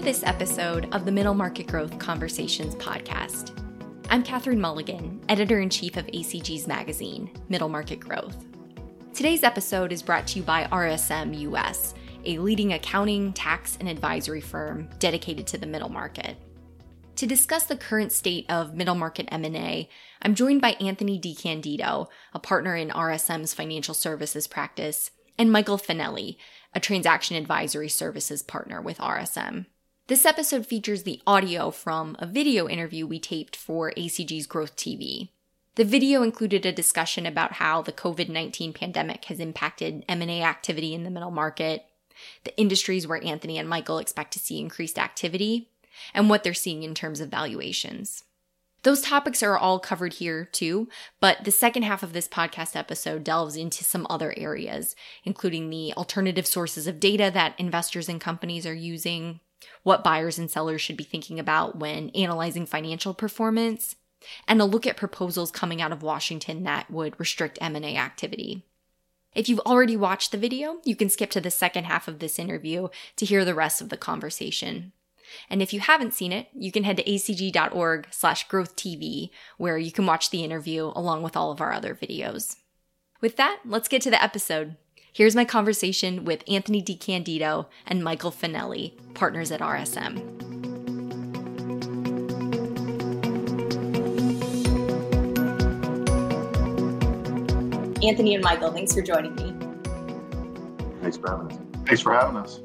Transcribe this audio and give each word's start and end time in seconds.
to 0.00 0.06
this 0.06 0.22
episode 0.24 0.88
of 0.94 1.04
the 1.04 1.12
Middle 1.12 1.34
Market 1.34 1.66
Growth 1.66 1.98
Conversations 1.98 2.74
podcast. 2.76 3.52
I'm 4.08 4.22
Katherine 4.22 4.58
Mulligan, 4.58 5.20
editor 5.28 5.60
in 5.60 5.68
chief 5.68 5.98
of 5.98 6.06
ACG's 6.06 6.66
magazine, 6.66 7.30
Middle 7.50 7.68
Market 7.68 8.00
Growth. 8.00 8.46
Today's 9.12 9.42
episode 9.42 9.92
is 9.92 10.02
brought 10.02 10.26
to 10.28 10.38
you 10.38 10.42
by 10.42 10.64
RSM 10.72 11.38
US, 11.40 11.92
a 12.24 12.38
leading 12.38 12.72
accounting, 12.72 13.34
tax, 13.34 13.76
and 13.78 13.90
advisory 13.90 14.40
firm 14.40 14.88
dedicated 14.98 15.46
to 15.48 15.58
the 15.58 15.66
middle 15.66 15.90
market. 15.90 16.38
To 17.16 17.26
discuss 17.26 17.64
the 17.64 17.76
current 17.76 18.10
state 18.10 18.46
of 18.50 18.74
middle 18.74 18.94
market 18.94 19.28
M&A, 19.30 19.86
I'm 20.22 20.34
joined 20.34 20.62
by 20.62 20.70
Anthony 20.80 21.20
DiCandido, 21.20 22.06
a 22.32 22.38
partner 22.38 22.74
in 22.74 22.88
RSM's 22.88 23.52
financial 23.52 23.92
services 23.92 24.46
practice, 24.46 25.10
and 25.36 25.52
Michael 25.52 25.76
Finelli, 25.76 26.36
a 26.74 26.80
transaction 26.80 27.36
advisory 27.36 27.90
services 27.90 28.42
partner 28.42 28.80
with 28.80 28.96
RSM. 28.96 29.66
This 30.10 30.26
episode 30.26 30.66
features 30.66 31.04
the 31.04 31.22
audio 31.24 31.70
from 31.70 32.16
a 32.18 32.26
video 32.26 32.68
interview 32.68 33.06
we 33.06 33.20
taped 33.20 33.54
for 33.54 33.92
ACG's 33.96 34.48
Growth 34.48 34.74
TV. 34.74 35.28
The 35.76 35.84
video 35.84 36.24
included 36.24 36.66
a 36.66 36.72
discussion 36.72 37.26
about 37.26 37.52
how 37.52 37.82
the 37.82 37.92
COVID-19 37.92 38.74
pandemic 38.74 39.26
has 39.26 39.38
impacted 39.38 40.04
M&A 40.08 40.42
activity 40.42 40.94
in 40.94 41.04
the 41.04 41.10
middle 41.10 41.30
market, 41.30 41.84
the 42.42 42.58
industries 42.58 43.06
where 43.06 43.24
Anthony 43.24 43.56
and 43.56 43.68
Michael 43.68 43.98
expect 43.98 44.32
to 44.32 44.40
see 44.40 44.58
increased 44.58 44.98
activity, 44.98 45.68
and 46.12 46.28
what 46.28 46.42
they're 46.42 46.54
seeing 46.54 46.82
in 46.82 46.92
terms 46.92 47.20
of 47.20 47.28
valuations. 47.28 48.24
Those 48.82 49.02
topics 49.02 49.44
are 49.44 49.56
all 49.56 49.78
covered 49.78 50.14
here 50.14 50.44
too, 50.44 50.88
but 51.20 51.44
the 51.44 51.52
second 51.52 51.84
half 51.84 52.02
of 52.02 52.14
this 52.14 52.26
podcast 52.26 52.74
episode 52.74 53.22
delves 53.22 53.54
into 53.54 53.84
some 53.84 54.08
other 54.10 54.34
areas, 54.36 54.96
including 55.22 55.70
the 55.70 55.94
alternative 55.96 56.48
sources 56.48 56.88
of 56.88 56.98
data 56.98 57.30
that 57.32 57.54
investors 57.60 58.08
and 58.08 58.20
companies 58.20 58.66
are 58.66 58.74
using, 58.74 59.38
what 59.82 60.04
buyers 60.04 60.38
and 60.38 60.50
sellers 60.50 60.80
should 60.80 60.96
be 60.96 61.04
thinking 61.04 61.38
about 61.38 61.78
when 61.78 62.10
analyzing 62.10 62.66
financial 62.66 63.14
performance, 63.14 63.96
and 64.46 64.60
a 64.60 64.64
look 64.64 64.86
at 64.86 64.96
proposals 64.96 65.50
coming 65.50 65.80
out 65.80 65.92
of 65.92 66.02
Washington 66.02 66.62
that 66.64 66.90
would 66.90 67.18
restrict 67.18 67.58
M&A 67.60 67.96
activity. 67.96 68.66
If 69.34 69.48
you've 69.48 69.60
already 69.60 69.96
watched 69.96 70.32
the 70.32 70.38
video, 70.38 70.78
you 70.84 70.96
can 70.96 71.08
skip 71.08 71.30
to 71.30 71.40
the 71.40 71.50
second 71.50 71.84
half 71.84 72.08
of 72.08 72.18
this 72.18 72.38
interview 72.38 72.88
to 73.16 73.24
hear 73.24 73.44
the 73.44 73.54
rest 73.54 73.80
of 73.80 73.88
the 73.88 73.96
conversation. 73.96 74.92
And 75.48 75.62
if 75.62 75.72
you 75.72 75.80
haven't 75.80 76.14
seen 76.14 76.32
it, 76.32 76.48
you 76.52 76.72
can 76.72 76.82
head 76.82 76.96
to 76.96 77.04
acg.org 77.04 78.08
slash 78.10 78.48
growth 78.48 78.74
TV, 78.74 79.30
where 79.56 79.78
you 79.78 79.92
can 79.92 80.06
watch 80.06 80.30
the 80.30 80.42
interview 80.42 80.92
along 80.96 81.22
with 81.22 81.36
all 81.36 81.52
of 81.52 81.60
our 81.60 81.72
other 81.72 81.94
videos. 81.94 82.56
With 83.20 83.36
that, 83.36 83.60
let's 83.64 83.88
get 83.88 84.02
to 84.02 84.10
the 84.10 84.22
episode. 84.22 84.76
Here's 85.12 85.34
my 85.34 85.44
conversation 85.44 86.24
with 86.24 86.44
Anthony 86.48 86.80
DiCandido 86.80 87.66
and 87.84 88.04
Michael 88.04 88.30
Finelli, 88.30 88.92
partners 89.14 89.50
at 89.50 89.60
RSM. 89.60 90.18
Anthony 98.04 98.34
and 98.36 98.44
Michael, 98.44 98.70
thanks 98.70 98.94
for 98.94 99.02
joining 99.02 99.34
me. 99.34 99.52
Thanks 101.02 101.16
for 101.16 101.28
having 101.28 101.50
us. 101.50 101.58
Thanks 101.86 102.00
for 102.02 102.14
having 102.14 102.36
us. 102.36 102.60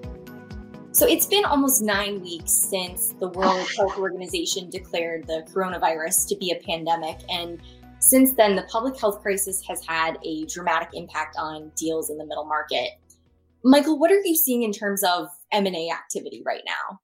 So 0.92 1.08
it's 1.08 1.26
been 1.26 1.46
almost 1.46 1.82
nine 1.82 2.22
weeks 2.22 2.52
since 2.52 3.16
the 3.20 3.28
World 3.30 3.68
Health 3.76 3.98
Organization 3.98 4.70
declared 4.70 5.26
the 5.26 5.46
coronavirus 5.52 6.28
to 6.30 6.38
be 6.38 6.52
a 6.52 6.56
pandemic. 6.64 7.18
And 7.28 7.60
since 8.06 8.34
then, 8.34 8.56
the 8.56 8.62
public 8.64 9.00
health 9.00 9.24
crisis 9.24 9.64
has 9.68 9.84
had 9.84 10.20
a 10.24 10.46
dramatic 10.46 10.90
impact 10.94 11.38
on 11.40 11.72
deals 11.76 12.12
in 12.12 12.20
the 12.20 12.26
middle 12.26 12.46
market. 12.46 12.92
Michael, 13.64 13.98
what 13.98 14.12
are 14.12 14.22
you 14.24 14.36
seeing 14.36 14.62
in 14.62 14.72
terms 14.72 15.04
of 15.04 15.28
M&A 15.52 15.90
activity 15.90 16.44
right 16.46 16.62
now? 16.68 17.00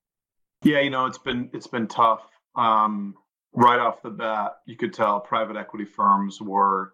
Yeah, 0.64 0.80
you 0.81 0.92
know, 0.92 1.08
it's 1.08 1.18
been 1.18 1.50
it's 1.53 1.66
been 1.66 1.88
tough. 1.88 2.22
Um, 2.56 3.16
right 3.53 3.80
off 3.80 4.03
the 4.03 4.12
bat, 4.12 4.58
you 4.68 4.78
could 4.78 4.94
tell 4.94 5.20
private 5.20 5.58
equity 5.58 5.86
firms 5.86 6.40
were 6.40 6.94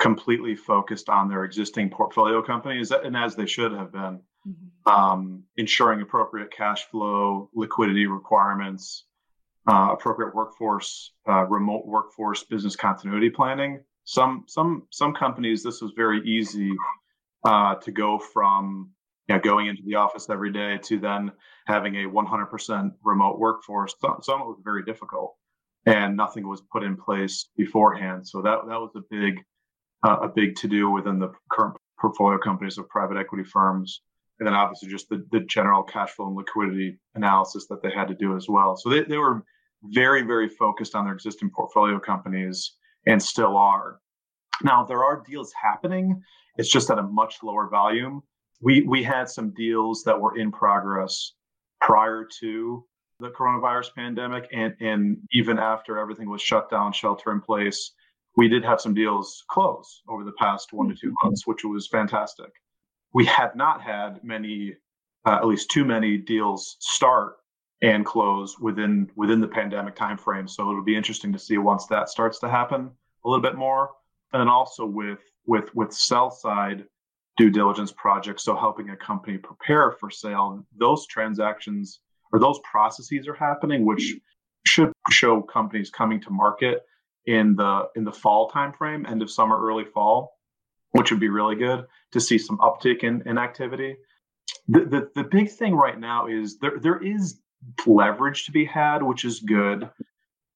completely 0.00 0.56
focused 0.56 1.08
on 1.08 1.28
their 1.28 1.44
existing 1.44 1.90
portfolio 1.90 2.42
companies, 2.42 2.90
and 2.90 3.16
as 3.16 3.36
they 3.36 3.46
should 3.46 3.70
have 3.70 3.92
been 3.92 4.20
mm-hmm. 4.48 4.92
um, 4.92 5.44
ensuring 5.56 6.00
appropriate 6.00 6.50
cash 6.50 6.86
flow, 6.86 7.50
liquidity 7.54 8.06
requirements, 8.06 9.04
uh, 9.70 9.90
appropriate 9.92 10.34
workforce, 10.34 11.12
uh, 11.28 11.44
remote 11.44 11.86
workforce, 11.86 12.44
business 12.44 12.76
continuity 12.76 13.30
planning. 13.30 13.82
Some 14.04 14.44
some 14.46 14.86
some 14.90 15.14
companies, 15.14 15.62
this 15.62 15.80
was 15.80 15.92
very 15.96 16.20
easy 16.28 16.72
uh, 17.44 17.76
to 17.76 17.90
go 17.90 18.18
from 18.18 18.90
you 19.28 19.34
know, 19.34 19.40
going 19.40 19.68
into 19.68 19.82
the 19.86 19.94
office 19.94 20.28
every 20.28 20.52
day 20.52 20.78
to 20.82 20.98
then 20.98 21.32
having 21.66 21.96
a 21.96 22.08
100% 22.08 22.90
remote 23.02 23.38
workforce. 23.38 23.94
Some, 23.98 24.18
some 24.20 24.42
it 24.42 24.46
was 24.46 24.60
very 24.62 24.84
difficult, 24.84 25.34
and 25.86 26.14
nothing 26.14 26.46
was 26.46 26.60
put 26.70 26.82
in 26.82 26.96
place 26.96 27.48
beforehand. 27.56 28.28
So 28.28 28.42
that 28.42 28.66
that 28.68 28.78
was 28.78 28.90
a 28.96 29.02
big 29.10 29.42
uh, 30.06 30.18
a 30.22 30.28
big 30.28 30.56
to 30.56 30.68
do 30.68 30.90
within 30.90 31.18
the 31.18 31.32
current 31.50 31.76
portfolio 31.98 32.38
companies 32.38 32.76
of 32.76 32.88
private 32.90 33.16
equity 33.16 33.44
firms 33.44 34.02
and 34.38 34.46
then 34.46 34.54
obviously 34.54 34.88
just 34.88 35.08
the, 35.08 35.24
the 35.30 35.40
general 35.40 35.82
cash 35.82 36.10
flow 36.10 36.26
and 36.26 36.36
liquidity 36.36 36.98
analysis 37.14 37.66
that 37.68 37.82
they 37.82 37.90
had 37.90 38.08
to 38.08 38.14
do 38.14 38.36
as 38.36 38.48
well. 38.48 38.76
So 38.76 38.90
they, 38.90 39.02
they 39.02 39.16
were 39.16 39.44
very, 39.90 40.22
very 40.22 40.48
focused 40.48 40.94
on 40.94 41.04
their 41.04 41.14
existing 41.14 41.50
portfolio 41.50 41.98
companies 41.98 42.76
and 43.06 43.22
still 43.22 43.56
are. 43.56 44.00
Now 44.62 44.84
there 44.84 45.04
are 45.04 45.22
deals 45.26 45.52
happening. 45.52 46.22
It's 46.56 46.70
just 46.70 46.90
at 46.90 46.98
a 46.98 47.02
much 47.02 47.42
lower 47.42 47.68
volume. 47.68 48.22
We 48.62 48.82
we 48.82 49.02
had 49.02 49.28
some 49.28 49.50
deals 49.50 50.02
that 50.04 50.20
were 50.20 50.38
in 50.38 50.52
progress 50.52 51.32
prior 51.80 52.26
to 52.40 52.84
the 53.20 53.30
coronavirus 53.30 53.94
pandemic 53.94 54.48
and, 54.52 54.74
and 54.80 55.18
even 55.32 55.58
after 55.58 55.98
everything 55.98 56.28
was 56.28 56.42
shut 56.42 56.70
down, 56.70 56.92
shelter 56.92 57.30
in 57.30 57.40
place, 57.40 57.92
we 58.36 58.48
did 58.48 58.64
have 58.64 58.80
some 58.80 58.94
deals 58.94 59.44
close 59.50 60.02
over 60.08 60.24
the 60.24 60.32
past 60.38 60.72
one 60.72 60.88
to 60.88 60.94
two 60.94 61.14
months, 61.22 61.46
which 61.46 61.64
was 61.64 61.88
fantastic 61.88 62.50
we 63.14 63.24
have 63.24 63.56
not 63.56 63.80
had 63.80 64.22
many, 64.22 64.74
uh, 65.24 65.36
at 65.36 65.46
least 65.46 65.70
too 65.70 65.84
many 65.84 66.18
deals 66.18 66.76
start 66.80 67.36
and 67.84 68.04
close 68.04 68.58
within 68.58 69.10
within 69.16 69.40
the 69.40 69.48
pandemic 69.48 69.96
timeframe. 69.96 70.48
So 70.48 70.70
it'll 70.70 70.84
be 70.84 70.96
interesting 70.96 71.32
to 71.32 71.38
see 71.38 71.58
once 71.58 71.86
that 71.86 72.08
starts 72.08 72.38
to 72.40 72.48
happen 72.48 72.90
a 73.24 73.28
little 73.28 73.42
bit 73.42 73.56
more, 73.56 73.90
and 74.32 74.40
then 74.40 74.48
also 74.48 74.86
with 74.86 75.20
with 75.46 75.74
with 75.74 75.92
sell 75.92 76.30
side 76.30 76.84
due 77.36 77.50
diligence 77.50 77.92
projects. 77.92 78.44
So 78.44 78.56
helping 78.56 78.90
a 78.90 78.96
company 78.96 79.38
prepare 79.38 79.92
for 79.92 80.10
sale, 80.10 80.64
those 80.76 81.06
transactions 81.06 82.00
or 82.32 82.38
those 82.38 82.58
processes 82.70 83.28
are 83.28 83.34
happening, 83.34 83.84
which 83.84 84.14
should 84.66 84.92
show 85.10 85.42
companies 85.42 85.90
coming 85.90 86.20
to 86.22 86.30
market 86.30 86.82
in 87.26 87.54
the 87.56 87.88
in 87.96 88.04
the 88.04 88.12
fall 88.12 88.50
timeframe, 88.50 89.08
end 89.08 89.22
of 89.22 89.30
summer, 89.30 89.60
early 89.60 89.84
fall 89.84 90.34
which 90.94 91.10
would 91.10 91.20
be 91.20 91.28
really 91.28 91.56
good 91.56 91.84
to 92.12 92.20
see 92.20 92.38
some 92.38 92.56
uptick 92.58 93.02
in, 93.02 93.20
in 93.26 93.36
activity. 93.36 93.96
The, 94.68 94.84
the, 94.84 95.10
the 95.16 95.24
big 95.24 95.50
thing 95.50 95.74
right 95.74 95.98
now 95.98 96.28
is 96.28 96.58
there 96.58 96.78
there 96.80 97.02
is 97.02 97.40
leverage 97.86 98.46
to 98.46 98.52
be 98.52 98.64
had, 98.64 99.02
which 99.02 99.24
is 99.24 99.40
good. 99.40 99.88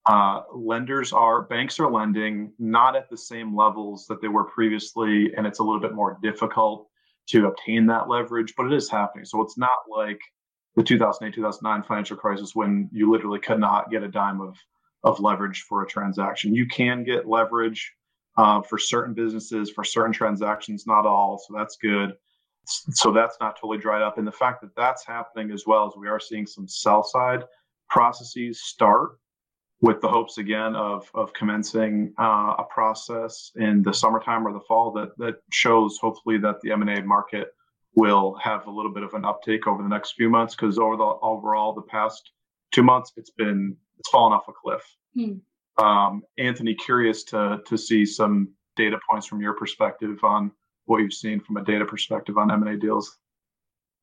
Uh, 0.07 0.43
lenders 0.55 1.13
are 1.13 1.43
banks 1.43 1.79
are 1.79 1.91
lending 1.91 2.53
not 2.59 2.97
at 2.97 3.11
the 3.11 3.17
same 3.17 3.55
levels 3.55 4.07
that 4.07 4.23
they 4.23 4.29
were 4.29 4.45
previously, 4.45 5.35
and 5.37 5.47
it's 5.47 5.59
a 5.59 5.63
little 5.63 5.81
bit 5.81 5.95
more 5.95 6.19
difficult 6.23 6.89
to 7.29 7.47
obtain 7.47 7.87
that 7.87 8.09
leverage, 8.09 8.55
but 8.57 8.67
it 8.67 8.73
is 8.73 8.89
happening. 8.89 9.25
So 9.25 9.43
it's 9.43 9.59
not 9.59 9.79
like 9.91 10.19
the 10.77 10.83
2008 10.83 11.35
2009 11.35 11.83
financial 11.83 12.17
crisis 12.17 12.55
when 12.55 12.89
you 12.93 13.11
literally 13.11 13.39
could 13.39 13.59
not 13.59 13.91
get 13.91 14.03
a 14.03 14.09
dime 14.09 14.41
of 14.41 14.57
of 15.05 15.21
leverage 15.21 15.63
for 15.69 15.83
a 15.83 15.87
transaction. 15.87 16.55
You 16.55 16.67
can 16.67 17.05
get 17.05 17.29
leverage 17.29 17.93
uh, 18.37 18.63
for 18.63 18.79
certain 18.79 19.15
businesses, 19.15 19.71
for 19.71 19.85
certain 19.85 20.13
transactions, 20.13 20.87
not 20.87 21.07
all. 21.07 21.39
So 21.39 21.55
that's 21.57 21.77
good. 21.77 22.15
So 22.69 23.13
that's 23.13 23.37
not 23.41 23.57
totally 23.57 23.79
dried 23.79 24.03
up. 24.03 24.19
And 24.19 24.27
the 24.27 24.33
fact 24.33 24.61
that 24.61 24.75
that's 24.77 25.07
happening 25.07 25.51
as 25.51 25.65
well 25.67 25.87
as 25.87 25.95
we 25.97 26.09
are 26.09 26.21
seeing 26.21 26.47
some 26.47 26.69
sell 26.69 27.03
side 27.03 27.45
processes 27.89 28.61
start 28.63 29.19
with 29.81 30.01
the 30.01 30.09
hopes 30.09 30.39
again 30.39 30.75
of 30.75 31.11
of 31.15 31.33
commencing 31.33 32.13
uh, 32.19 32.55
a 32.59 32.65
process 32.69 33.53
in 33.57 33.83
the 33.83 33.93
summertime 33.93 34.47
or 34.47 34.53
the 34.53 34.61
fall 34.61 34.91
that 34.93 35.17
that 35.19 35.37
shows 35.51 35.99
hopefully 35.99 36.37
that 36.39 36.61
the 36.63 36.73
M&A 36.73 37.03
market 37.03 37.55
will 37.95 38.35
have 38.43 38.67
a 38.67 38.71
little 38.71 38.93
bit 38.93 39.03
of 39.03 39.15
an 39.15 39.25
uptake 39.25 39.67
over 39.67 39.83
the 39.83 39.89
next 39.89 40.13
few 40.13 40.29
months 40.29 40.55
because 40.55 40.79
over 40.79 40.97
the 40.97 41.05
overall 41.23 41.73
the 41.73 41.83
past 41.83 42.33
two 42.73 42.83
months 42.83 43.13
it's 43.17 43.31
been 43.31 43.77
it's 43.99 44.09
fallen 44.11 44.33
off 44.33 44.49
a 44.49 44.53
cliff. 44.53 44.83
Hmm. 45.15 45.85
Um, 45.85 46.23
Anthony, 46.39 46.75
curious 46.75 47.23
to 47.25 47.61
to 47.67 47.79
see 47.79 48.05
some 48.05 48.51
data 48.77 48.99
points 49.09 49.27
from 49.27 49.41
your 49.41 49.55
perspective 49.55 50.19
on 50.23 50.53
what 50.89 50.99
you've 50.99 51.13
seen 51.13 51.41
from 51.41 51.57
a 51.57 51.65
data 51.65 51.85
perspective 51.85 52.39
on 52.39 52.51
M&A 52.51 52.77
deals. 52.77 53.19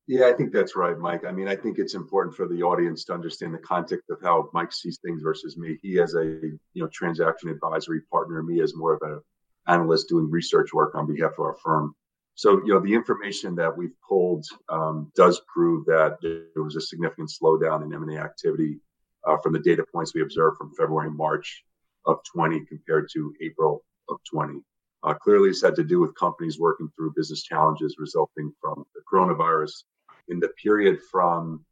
Yeah, 0.06 0.28
I 0.28 0.32
think 0.32 0.52
that's 0.52 0.76
right, 0.76 0.96
Mike. 0.96 1.24
I 1.24 1.32
mean, 1.32 1.48
I 1.48 1.56
think 1.56 1.78
it's 1.78 1.94
important 1.94 2.36
for 2.36 2.46
the 2.46 2.62
audience 2.62 3.04
to 3.06 3.12
understand 3.12 3.52
the 3.52 3.58
context 3.58 4.08
of 4.08 4.20
how 4.22 4.48
Mike 4.52 4.72
sees 4.72 4.98
things 5.04 5.20
versus 5.20 5.56
me. 5.56 5.78
He 5.82 5.98
as 6.00 6.14
a 6.14 6.24
you 6.24 6.58
know 6.76 6.86
transaction 6.92 7.48
advisory 7.48 8.02
partner, 8.02 8.40
me 8.42 8.60
as 8.60 8.76
more 8.76 8.94
of 8.94 9.02
an 9.02 9.20
analyst 9.66 10.08
doing 10.08 10.30
research 10.30 10.72
work 10.72 10.94
on 10.94 11.12
behalf 11.12 11.32
of 11.32 11.40
our 11.40 11.56
firm. 11.56 11.94
So, 12.36 12.60
you 12.64 12.74
know, 12.74 12.80
the 12.80 12.94
information 12.94 13.54
that 13.56 13.74
we've 13.76 13.94
pulled 14.06 14.46
um, 14.68 15.10
does 15.16 15.40
prove 15.52 15.86
that 15.86 16.18
there 16.20 16.62
was 16.62 16.76
a 16.76 16.80
significant 16.80 17.30
slowdown 17.30 17.82
in 17.82 17.94
M&A 17.94 18.18
activity 18.18 18.78
uh, 19.26 19.38
from 19.38 19.54
the 19.54 19.58
data 19.58 19.84
points 19.90 20.14
we 20.14 20.22
observed 20.22 20.58
from 20.58 20.74
February 20.74 21.08
and 21.08 21.16
March 21.16 21.64
of 22.04 22.18
20 22.32 22.60
compared 22.66 23.08
to 23.14 23.34
April 23.40 23.82
of 24.10 24.18
20. 24.30 24.60
Uh, 25.06 25.14
clearly, 25.14 25.50
this 25.50 25.62
had 25.62 25.76
to 25.76 25.84
do 25.84 26.00
with 26.00 26.12
companies 26.16 26.58
working 26.58 26.90
through 26.96 27.12
business 27.14 27.44
challenges 27.44 27.94
resulting 27.98 28.52
from 28.60 28.84
the 28.94 29.00
coronavirus. 29.10 29.84
In 30.28 30.40
the 30.40 30.48
period 30.60 30.98
from 31.12 31.64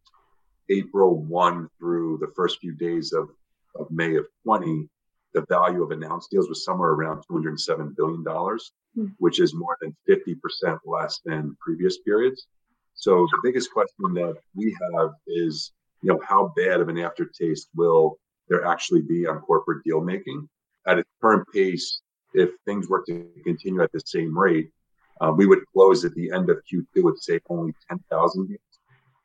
April 0.71 1.17
1 1.17 1.69
through 1.77 2.19
the 2.19 2.33
first 2.37 2.61
few 2.61 2.73
days 2.73 3.13
of, 3.13 3.29
of 3.75 3.91
May 3.91 4.15
of 4.15 4.27
20, 4.45 4.89
the 5.35 5.45
value 5.49 5.83
of 5.83 5.91
announced 5.91 6.31
deals 6.31 6.49
was 6.49 6.65
somewhere 6.65 6.91
around 6.91 7.25
$207 7.29 7.97
billion, 7.97 8.23
mm. 8.23 9.13
which 9.19 9.41
is 9.41 9.53
more 9.53 9.77
than 9.81 9.97
50% 10.09 10.79
less 10.87 11.21
than 11.25 11.57
previous 11.61 11.99
periods. 11.99 12.47
So 12.95 13.27
the 13.33 13.41
biggest 13.43 13.73
question 13.73 14.15
that 14.15 14.37
we 14.55 14.77
have 14.95 15.11
is, 15.27 15.73
you 16.03 16.13
know, 16.13 16.21
how 16.25 16.53
bad 16.57 16.81
of 16.81 16.89
an 16.89 16.99
aftertaste 16.99 17.69
will 17.75 18.17
there 18.49 18.65
actually 18.65 19.03
be 19.03 19.27
on 19.27 19.41
corporate 19.41 19.83
deal 19.83 20.01
making 20.01 20.49
at 20.87 20.99
its 20.99 21.11
current 21.21 21.49
pace? 21.53 22.01
If 22.35 22.51
things 22.65 22.89
were 22.89 23.05
to 23.07 23.29
continue 23.45 23.83
at 23.83 23.93
the 23.93 24.01
same 24.05 24.37
rate, 24.37 24.71
uh, 25.21 25.33
we 25.37 25.47
would 25.47 25.61
close 25.73 26.05
at 26.05 26.15
the 26.15 26.31
end 26.33 26.51
of 26.51 26.59
Q2 26.71 27.03
with 27.03 27.19
say 27.19 27.41
only 27.49 27.73
10,000 27.89 28.49
deals 28.49 28.61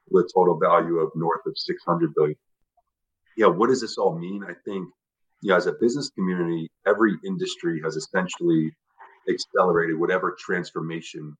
with 0.09 0.25
a 0.25 0.29
total 0.33 0.57
value 0.57 0.99
of 0.99 1.11
north 1.15 1.41
of 1.45 1.57
600 1.57 2.13
billion. 2.15 2.37
Yeah, 3.35 3.47
what 3.47 3.67
does 3.67 3.81
this 3.81 3.97
all 3.97 4.17
mean? 4.17 4.43
I 4.43 4.53
think 4.65 4.87
know, 5.43 5.55
as 5.55 5.67
a 5.67 5.73
business 5.73 6.09
community, 6.09 6.69
every 6.85 7.17
industry 7.25 7.81
has 7.83 7.95
essentially 7.95 8.71
accelerated 9.29 9.97
whatever 9.97 10.35
transformation 10.39 11.35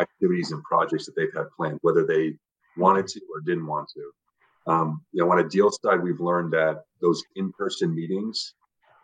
activities 0.00 0.52
and 0.52 0.62
projects 0.64 1.06
that 1.06 1.14
they've 1.16 1.32
had 1.34 1.46
planned, 1.56 1.78
whether 1.82 2.06
they 2.06 2.34
wanted 2.76 3.06
to 3.06 3.20
or 3.32 3.40
didn't 3.40 3.66
want 3.66 3.88
to. 3.94 4.72
Um, 4.72 5.04
you 5.12 5.22
know, 5.22 5.30
on 5.30 5.40
a 5.40 5.48
deal 5.48 5.70
side, 5.70 6.02
we've 6.02 6.20
learned 6.20 6.52
that 6.52 6.84
those 7.00 7.22
in-person 7.36 7.94
meetings 7.94 8.54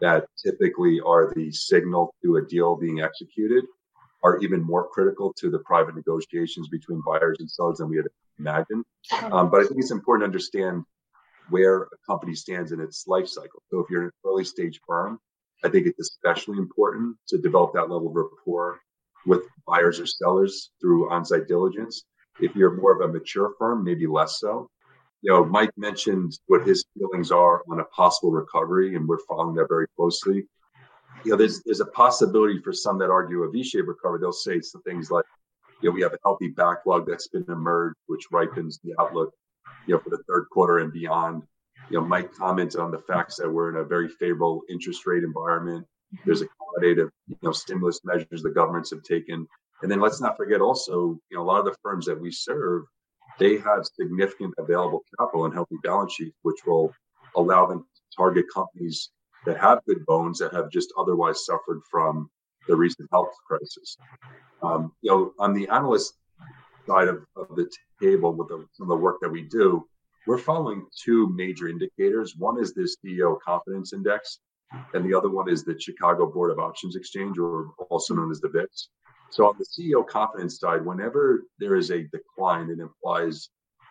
that 0.01 0.27
typically 0.43 1.01
are 1.01 1.33
the 1.35 1.53
signal 1.53 2.15
to 2.23 2.37
a 2.37 2.43
deal 2.43 2.77
being 2.77 3.01
executed 3.01 3.65
are 4.23 4.39
even 4.39 4.63
more 4.63 4.89
critical 4.89 5.33
to 5.35 5.51
the 5.51 5.59
private 5.61 5.95
negotiations 5.95 6.69
between 6.69 7.03
buyers 7.07 7.39
and 7.41 7.51
sellers 7.51 7.79
than 7.79 7.89
we 7.89 7.97
had 7.97 8.07
imagined. 8.39 8.85
Um, 9.33 9.51
but 9.51 9.61
I 9.61 9.65
think 9.65 9.81
it's 9.81 9.91
important 9.91 10.23
to 10.23 10.27
understand 10.27 10.85
where 11.49 11.83
a 11.83 11.87
company 12.07 12.35
stands 12.35 12.73
in 12.73 12.81
its 12.81 13.07
life 13.07 13.29
cycle. 13.29 13.63
So 13.71 13.81
if 13.81 13.91
you're 13.91 14.05
an 14.05 14.11
early 14.27 14.45
stage 14.45 14.81
firm, 14.87 15.19
I 15.65 15.69
think 15.69 15.87
it's 15.87 16.01
especially 16.01 16.59
important 16.59 17.17
to 17.29 17.39
develop 17.39 17.73
that 17.75 17.91
level 17.91 18.09
of 18.09 18.15
rapport 18.15 18.79
with 19.27 19.43
buyers 19.67 20.01
or 20.01 20.07
sellers 20.07 20.71
through 20.81 21.11
on-site 21.11 21.49
diligence. 21.49 22.05
If 22.41 22.55
you're 22.55 22.77
more 22.77 22.95
of 22.95 23.09
a 23.09 23.13
mature 23.13 23.53
firm, 23.59 23.85
maybe 23.85 24.07
less 24.07 24.39
so. 24.39 24.71
You 25.23 25.33
know, 25.33 25.45
Mike 25.45 25.73
mentioned 25.77 26.39
what 26.47 26.67
his 26.67 26.85
feelings 26.99 27.31
are 27.31 27.63
on 27.71 27.81
a 27.81 27.85
possible 27.85 28.31
recovery, 28.31 28.97
and 28.97 29.07
we're 29.07 29.19
following 29.29 29.55
that 29.57 29.69
very 29.69 29.87
closely. 29.97 30.47
You 31.25 31.33
know, 31.33 31.37
there's 31.37 31.63
there's 31.65 31.81
a 31.81 31.87
possibility 31.87 32.61
for 32.63 32.73
some 32.73 32.99
that 32.99 33.11
argue 33.11 33.43
a 33.43 33.51
V-shaped 33.51 33.87
recovery. 33.87 34.21
They'll 34.21 34.33
say 34.33 34.61
some 34.61 34.83
things 34.83 35.11
like, 35.11 35.27
you 35.83 35.91
know, 35.91 35.95
we 35.95 36.01
have 36.03 36.15
a 36.15 36.19
healthy 36.25 36.49
backlog 36.49 37.07
that's 37.07 37.29
been 37.29 37.45
emerged, 37.49 37.97
which 38.07 38.27
ripens 38.31 38.81
the 38.83 38.95
outlook 38.99 39.35
you 39.87 39.95
know, 39.95 40.01
for 40.01 40.11
the 40.11 40.23
third 40.29 40.47
quarter 40.51 40.79
and 40.79 40.93
beyond. 40.93 41.43
You 41.91 42.01
know, 42.01 42.07
Mike 42.07 42.33
commented 42.35 42.81
on 42.81 42.91
the 42.91 42.99
facts 42.99 43.37
that 43.37 43.51
we're 43.51 43.71
in 43.71 43.77
a 43.77 43.85
very 43.85 44.09
favorable 44.09 44.63
interest 44.69 45.07
rate 45.07 45.25
environment. 45.25 45.87
There's 46.25 46.43
accommodative, 46.43 47.11
you 47.29 47.37
know, 47.43 47.53
stimulus 47.53 48.01
measures 48.05 48.43
the 48.43 48.51
governments 48.51 48.91
have 48.91 49.03
taken. 49.03 49.47
And 49.83 49.91
then 49.91 50.01
let's 50.01 50.21
not 50.21 50.37
forget 50.37 50.61
also, 50.61 51.19
you 51.31 51.37
know, 51.37 51.43
a 51.43 51.45
lot 51.45 51.61
of 51.61 51.65
the 51.65 51.77
firms 51.83 52.07
that 52.07 52.21
we 52.21 52.31
serve, 52.31 52.85
they 53.41 53.57
have 53.57 53.85
significant 53.85 54.55
available 54.59 55.03
capital 55.19 55.47
and 55.47 55.55
healthy 55.55 55.77
balance 55.83 56.13
sheets, 56.13 56.37
which 56.43 56.59
will 56.67 56.93
allow 57.37 57.67
them 57.67 57.81
to 57.81 58.17
target 58.17 58.45
companies 58.53 59.11
that 59.47 59.59
have 59.59 59.81
good 59.89 60.05
bones 60.07 60.39
that 60.39 60.53
have 60.53 60.71
just 60.71 60.93
otherwise 60.99 61.47
suffered 61.47 61.81
from 61.91 62.31
the 62.69 62.77
recent 62.77 63.09
health 63.11 63.33
crisis. 63.47 63.97
Um, 64.63 64.93
you 65.01 65.11
know, 65.11 65.33
on 65.39 65.55
the 65.55 65.67
analyst 65.69 66.15
side 66.87 67.09
of, 67.09 67.25
of 67.37 67.49
the 67.57 67.69
table 68.01 68.33
with 68.33 68.49
the, 68.49 68.67
some 68.73 68.91
of 68.91 68.99
the 68.99 69.03
work 69.03 69.17
that 69.23 69.31
we 69.31 69.43
do, 69.43 69.87
we're 70.27 70.39
following 70.39 70.87
two 71.03 71.33
major 71.35 71.69
indicators. 71.69 72.35
One 72.37 72.61
is 72.61 72.75
this 72.75 72.97
CEO 73.05 73.39
confidence 73.41 73.95
index, 73.95 74.41
and 74.93 75.05
the 75.05 75.17
other 75.17 75.31
one 75.31 75.49
is 75.49 75.65
the 75.65 75.81
Chicago 75.81 76.31
Board 76.31 76.51
of 76.51 76.59
Options 76.59 76.95
Exchange, 76.95 77.39
or 77.39 77.73
also 77.89 78.15
known 78.15 78.31
as 78.31 78.41
the 78.41 78.51
VIX. 78.51 78.91
So 79.31 79.47
on 79.47 79.57
the 79.59 79.65
CEO 79.65 80.07
confidence 80.07 80.59
side, 80.59 80.85
whenever 80.85 81.45
there 81.59 81.77
is 81.77 81.91
a 81.91 82.03
decline, 82.03 82.69
it 82.71 82.81
implies 82.81 83.49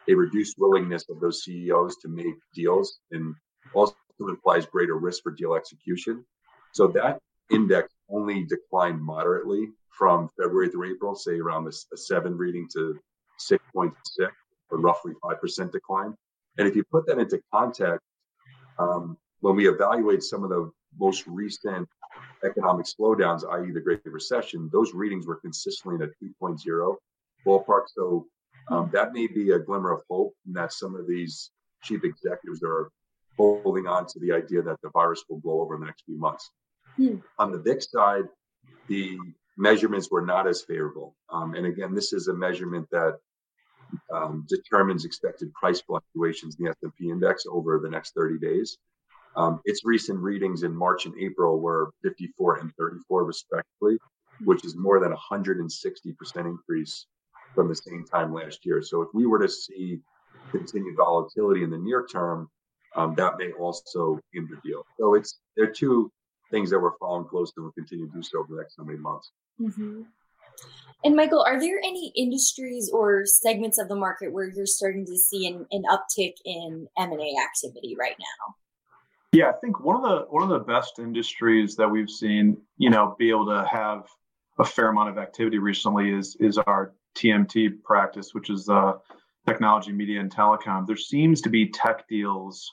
a 0.09 0.13
reduced 0.13 0.55
willingness 0.57 1.05
of 1.09 1.19
those 1.19 1.43
CEOs 1.43 1.97
to 1.97 2.07
make 2.09 2.35
deals 2.53 2.99
and 3.11 3.33
also 3.73 3.95
implies 4.19 4.65
greater 4.65 4.95
risk 4.95 5.23
for 5.23 5.31
deal 5.31 5.53
execution. 5.53 6.25
So 6.73 6.87
that 6.87 7.19
index 7.51 7.93
only 8.09 8.43
declined 8.43 9.01
moderately 9.01 9.69
from 9.89 10.29
February 10.41 10.69
through 10.69 10.91
April, 10.91 11.15
say 11.15 11.39
around 11.39 11.67
a, 11.67 11.71
a 11.93 11.97
seven 11.97 12.37
reading 12.37 12.67
to 12.73 12.99
6.6, 13.39 13.93
or 14.71 14.77
roughly 14.77 15.13
5% 15.23 15.71
decline. 15.71 16.15
And 16.57 16.67
if 16.67 16.75
you 16.75 16.83
put 16.91 17.05
that 17.07 17.19
into 17.19 17.41
context, 17.53 18.05
um, 18.77 19.17
when 19.41 19.55
we 19.55 19.69
evaluate 19.69 20.23
some 20.23 20.43
of 20.43 20.49
the 20.49 20.71
most 20.97 21.25
recent 21.27 21.87
economic 22.43 22.85
slowdowns, 22.85 23.43
i.e., 23.51 23.71
the 23.71 23.81
Great 23.81 24.01
Recession, 24.05 24.69
those 24.71 24.93
readings 24.93 25.27
were 25.27 25.37
consistently 25.37 25.95
in 25.95 26.09
a 26.09 26.43
2.0 26.43 26.95
ballpark. 27.45 27.83
So 27.95 28.25
um, 28.69 28.89
that 28.93 29.13
may 29.13 29.27
be 29.27 29.51
a 29.51 29.59
glimmer 29.59 29.91
of 29.91 30.01
hope 30.09 30.33
in 30.45 30.53
that 30.53 30.73
some 30.73 30.95
of 30.95 31.07
these 31.07 31.51
chief 31.83 32.03
executives 32.03 32.61
are 32.63 32.89
holding 33.37 33.87
on 33.87 34.05
to 34.05 34.19
the 34.19 34.31
idea 34.31 34.61
that 34.61 34.77
the 34.83 34.89
virus 34.89 35.23
will 35.29 35.39
blow 35.39 35.61
over 35.61 35.75
in 35.75 35.81
the 35.81 35.85
next 35.85 36.03
few 36.05 36.19
months. 36.19 36.51
Hmm. 36.97 37.17
On 37.37 37.51
the 37.51 37.59
VIX 37.59 37.89
side, 37.89 38.25
the 38.87 39.17
measurements 39.57 40.09
were 40.11 40.25
not 40.25 40.47
as 40.47 40.61
favorable. 40.61 41.15
Um, 41.29 41.53
and 41.55 41.65
again, 41.65 41.93
this 41.93 42.11
is 42.13 42.27
a 42.27 42.33
measurement 42.33 42.87
that 42.91 43.17
um, 44.13 44.45
determines 44.47 45.05
expected 45.05 45.53
price 45.53 45.81
fluctuations 45.81 46.57
in 46.59 46.65
the 46.65 46.71
S&P 46.71 47.09
index 47.09 47.45
over 47.49 47.79
the 47.79 47.89
next 47.89 48.13
30 48.13 48.39
days. 48.39 48.77
Um, 49.35 49.61
its 49.65 49.85
recent 49.85 50.19
readings 50.19 50.63
in 50.63 50.75
March 50.75 51.05
and 51.05 51.15
April 51.19 51.59
were 51.59 51.91
54 52.03 52.57
and 52.57 52.71
34 52.77 53.23
respectively, 53.23 53.97
which 54.43 54.65
is 54.65 54.75
more 54.75 54.99
than 54.99 55.13
160% 55.13 56.45
increase 56.45 57.05
from 57.55 57.67
the 57.67 57.75
same 57.75 58.05
time 58.05 58.33
last 58.33 58.65
year. 58.65 58.81
So 58.81 59.01
if 59.01 59.09
we 59.13 59.25
were 59.25 59.39
to 59.39 59.49
see 59.49 59.99
continued 60.51 60.95
volatility 60.97 61.63
in 61.63 61.69
the 61.69 61.77
near 61.77 62.05
term, 62.05 62.49
um, 62.95 63.13
that 63.15 63.37
may 63.37 63.51
also 63.51 64.19
hinder 64.33 64.59
deal. 64.63 64.83
So 64.99 65.13
it's 65.13 65.39
there 65.55 65.65
are 65.65 65.71
two 65.71 66.11
things 66.51 66.71
that 66.71 66.79
we're 66.79 66.97
following 66.97 67.27
close 67.27 67.51
and 67.55 67.65
will 67.65 67.71
continue 67.71 68.07
to 68.07 68.13
do 68.13 68.23
so 68.23 68.39
over 68.39 68.47
the 68.55 68.61
next 68.61 68.75
so 68.75 68.83
many 68.83 68.97
months. 68.97 69.31
Mm-hmm. 69.61 70.01
And 71.03 71.15
Michael, 71.15 71.43
are 71.47 71.59
there 71.59 71.79
any 71.79 72.11
industries 72.15 72.89
or 72.91 73.25
segments 73.25 73.77
of 73.77 73.87
the 73.87 73.95
market 73.95 74.33
where 74.33 74.49
you're 74.49 74.65
starting 74.65 75.05
to 75.05 75.17
see 75.17 75.47
an, 75.47 75.65
an 75.71 75.83
uptick 75.89 76.33
in 76.43 76.87
M 76.97 77.11
and 77.11 77.21
A 77.21 77.33
activity 77.41 77.95
right 77.97 78.15
now? 78.19 78.55
Yeah, 79.31 79.49
I 79.49 79.53
think 79.53 79.79
one 79.79 79.95
of 79.95 80.01
the 80.01 80.25
one 80.29 80.41
of 80.43 80.49
the 80.49 80.59
best 80.59 80.97
industries 80.97 81.75
that 81.75 81.87
we've 81.87 82.09
seen, 82.09 82.57
you 82.77 82.89
know, 82.89 83.15
be 83.19 83.29
able 83.29 83.45
to 83.45 83.67
have 83.71 84.07
a 84.57 84.65
fair 84.65 84.89
amount 84.89 85.09
of 85.09 85.17
activity 85.19 85.59
recently 85.59 86.11
is 86.11 86.35
is 86.39 86.57
our 86.57 86.93
TMT 87.15 87.83
practice, 87.83 88.33
which 88.33 88.49
is 88.49 88.67
uh, 88.69 88.93
technology, 89.47 89.91
media, 89.91 90.19
and 90.19 90.33
telecom. 90.33 90.87
There 90.87 90.97
seems 90.97 91.41
to 91.41 91.49
be 91.49 91.69
tech 91.69 92.07
deals 92.07 92.71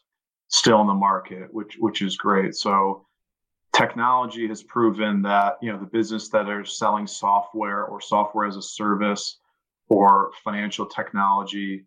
still 0.49 0.81
in 0.81 0.87
the 0.87 0.95
market, 0.95 1.53
which 1.53 1.77
which 1.79 2.01
is 2.01 2.17
great. 2.17 2.55
So 2.55 3.07
technology 3.75 4.49
has 4.49 4.63
proven 4.63 5.21
that 5.23 5.59
you 5.61 5.71
know 5.71 5.79
the 5.79 5.85
business 5.85 6.31
that 6.31 6.49
are 6.49 6.65
selling 6.65 7.07
software 7.07 7.85
or 7.85 8.01
software 8.01 8.47
as 8.47 8.57
a 8.57 8.63
service 8.63 9.41
or 9.91 10.31
financial 10.43 10.87
technology 10.87 11.85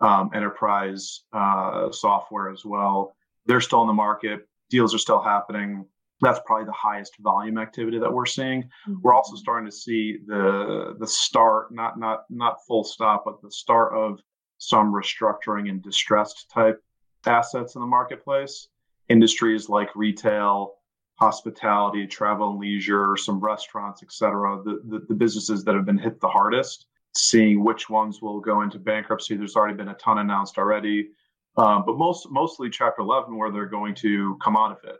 um, 0.00 0.30
enterprise 0.32 1.22
uh, 1.32 1.90
software 1.90 2.50
as 2.50 2.64
well 2.64 3.16
they're 3.46 3.60
still 3.60 3.80
in 3.82 3.86
the 3.86 3.92
market 3.92 4.48
deals 4.70 4.94
are 4.94 4.98
still 4.98 5.20
happening 5.20 5.84
that's 6.20 6.40
probably 6.46 6.64
the 6.64 6.72
highest 6.72 7.16
volume 7.18 7.58
activity 7.58 7.98
that 7.98 8.12
we're 8.12 8.26
seeing 8.26 8.62
mm-hmm. 8.62 8.94
we're 9.02 9.14
also 9.14 9.36
starting 9.36 9.68
to 9.68 9.76
see 9.76 10.18
the 10.26 10.94
the 10.98 11.06
start 11.06 11.72
not 11.72 11.98
not 11.98 12.24
not 12.30 12.64
full 12.66 12.84
stop 12.84 13.24
but 13.24 13.40
the 13.42 13.50
start 13.50 13.92
of 13.94 14.20
some 14.58 14.92
restructuring 14.92 15.68
and 15.68 15.82
distressed 15.82 16.50
type 16.50 16.82
assets 17.26 17.74
in 17.74 17.80
the 17.80 17.86
marketplace 17.86 18.68
industries 19.08 19.68
like 19.68 19.94
retail 19.94 20.74
hospitality, 21.22 22.06
travel 22.06 22.50
and 22.50 22.58
leisure, 22.58 23.16
some 23.16 23.38
restaurants, 23.38 24.02
et 24.02 24.10
cetera, 24.10 24.60
the, 24.64 24.80
the, 24.88 25.06
the, 25.08 25.14
businesses 25.14 25.62
that 25.62 25.74
have 25.74 25.84
been 25.84 25.98
hit 25.98 26.20
the 26.20 26.28
hardest, 26.28 26.86
seeing 27.14 27.62
which 27.62 27.88
ones 27.88 28.20
will 28.20 28.40
go 28.40 28.62
into 28.62 28.78
bankruptcy. 28.78 29.36
There's 29.36 29.54
already 29.54 29.76
been 29.76 29.88
a 29.88 29.94
ton 29.94 30.18
announced 30.18 30.58
already, 30.58 31.10
um, 31.56 31.84
but 31.86 31.96
most 31.96 32.28
mostly 32.30 32.70
Chapter 32.70 33.02
11 33.02 33.36
where 33.36 33.50
they're 33.50 33.66
going 33.66 33.94
to 33.96 34.38
come 34.42 34.56
out 34.56 34.72
of 34.72 34.78
it. 34.84 34.96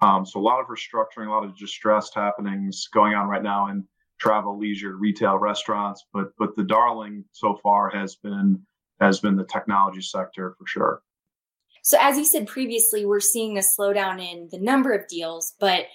Um, 0.00 0.26
so 0.26 0.40
a 0.40 0.42
lot 0.42 0.60
of 0.60 0.66
restructuring, 0.66 1.28
a 1.28 1.30
lot 1.30 1.44
of 1.44 1.56
distressed 1.56 2.14
happenings 2.14 2.88
going 2.92 3.14
on 3.14 3.28
right 3.28 3.42
now 3.42 3.68
in 3.68 3.86
travel, 4.18 4.58
leisure, 4.58 4.96
retail, 4.96 5.38
restaurants, 5.38 6.04
but 6.12 6.28
but 6.38 6.56
the 6.56 6.64
darling 6.64 7.24
so 7.32 7.58
far 7.62 7.90
has 7.90 8.16
been 8.16 8.60
has 9.00 9.20
been 9.20 9.36
the 9.36 9.44
technology 9.44 10.02
sector 10.02 10.54
for 10.58 10.66
sure. 10.66 11.02
So 11.82 11.98
as 12.00 12.16
you 12.16 12.24
said 12.24 12.46
previously, 12.46 13.04
we're 13.04 13.20
seeing 13.20 13.58
a 13.58 13.60
slowdown 13.60 14.20
in 14.20 14.48
the 14.50 14.58
number 14.58 14.92
of 14.92 15.06
deals, 15.06 15.54
but 15.60 15.86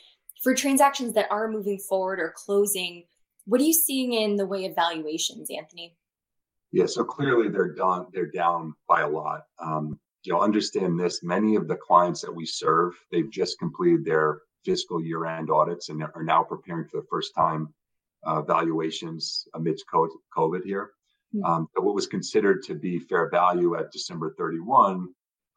for 0.43 0.53
transactions 0.53 1.13
that 1.13 1.31
are 1.31 1.49
moving 1.49 1.79
forward 1.79 2.19
or 2.19 2.33
closing, 2.35 3.05
what 3.45 3.59
are 3.59 3.63
you 3.63 3.73
seeing 3.73 4.13
in 4.13 4.35
the 4.35 4.45
way 4.45 4.65
of 4.65 4.75
valuations, 4.75 5.49
Anthony? 5.49 5.95
Yeah, 6.71 6.85
so 6.85 7.03
clearly 7.03 7.49
they're 7.49 7.73
down. 7.73 8.07
They're 8.13 8.31
down 8.31 8.73
by 8.87 9.01
a 9.01 9.09
lot. 9.09 9.41
Um, 9.59 9.99
you 10.23 10.33
know, 10.33 10.41
understand 10.41 10.99
this. 10.99 11.23
Many 11.23 11.55
of 11.55 11.67
the 11.67 11.75
clients 11.75 12.21
that 12.21 12.33
we 12.33 12.45
serve, 12.45 12.93
they've 13.11 13.31
just 13.31 13.57
completed 13.57 14.05
their 14.05 14.41
fiscal 14.65 15.01
year-end 15.01 15.49
audits 15.49 15.89
and 15.89 16.03
are 16.03 16.23
now 16.23 16.43
preparing 16.43 16.87
for 16.87 16.99
the 16.99 17.07
first 17.09 17.33
time 17.35 17.73
uh, 18.23 18.41
valuations 18.41 19.47
amidst 19.55 19.85
COVID 19.91 20.63
here. 20.63 20.91
Mm-hmm. 21.33 21.45
Um, 21.45 21.67
but 21.73 21.83
what 21.83 21.95
was 21.95 22.07
considered 22.07 22.63
to 22.63 22.75
be 22.75 22.99
fair 22.99 23.29
value 23.29 23.75
at 23.75 23.91
December 23.91 24.35
31, 24.37 25.07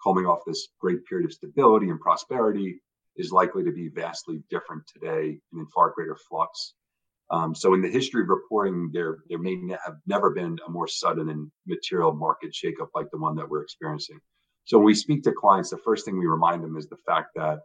coming 0.02 0.26
off 0.26 0.40
this 0.46 0.68
great 0.80 1.04
period 1.06 1.26
of 1.26 1.32
stability 1.32 1.88
and 1.88 2.00
prosperity, 2.00 2.80
is 3.16 3.32
likely 3.32 3.64
to 3.64 3.72
be 3.72 3.88
vastly 3.88 4.42
different 4.48 4.82
today 4.86 5.38
and 5.52 5.60
in 5.60 5.66
far 5.66 5.90
greater 5.90 6.16
flux. 6.28 6.74
Um, 7.32 7.54
so, 7.54 7.72
in 7.72 7.80
the 7.80 7.88
history 7.88 8.22
of 8.22 8.28
reporting, 8.28 8.90
there 8.92 9.18
there 9.28 9.38
may 9.38 9.58
have 9.84 9.96
never 10.06 10.30
been 10.30 10.58
a 10.66 10.70
more 10.70 10.86
sudden 10.86 11.30
and 11.30 11.50
material 11.66 12.12
market 12.12 12.52
shakeup 12.52 12.88
like 12.94 13.10
the 13.10 13.18
one 13.18 13.34
that 13.36 13.48
we're 13.48 13.62
experiencing. 13.62 14.20
So, 14.66 14.76
when 14.76 14.84
we 14.84 14.94
speak 14.94 15.22
to 15.24 15.32
clients, 15.32 15.70
the 15.70 15.78
first 15.78 16.04
thing 16.04 16.18
we 16.18 16.26
remind 16.26 16.62
them 16.62 16.76
is 16.76 16.88
the 16.88 16.98
fact 17.06 17.30
that 17.36 17.60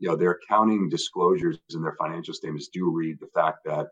you 0.00 0.08
know 0.08 0.16
their 0.16 0.32
accounting 0.32 0.88
disclosures 0.88 1.58
and 1.70 1.84
their 1.84 1.96
financial 1.98 2.34
statements 2.34 2.68
do 2.68 2.90
read 2.90 3.18
the 3.20 3.28
fact 3.32 3.58
that 3.64 3.86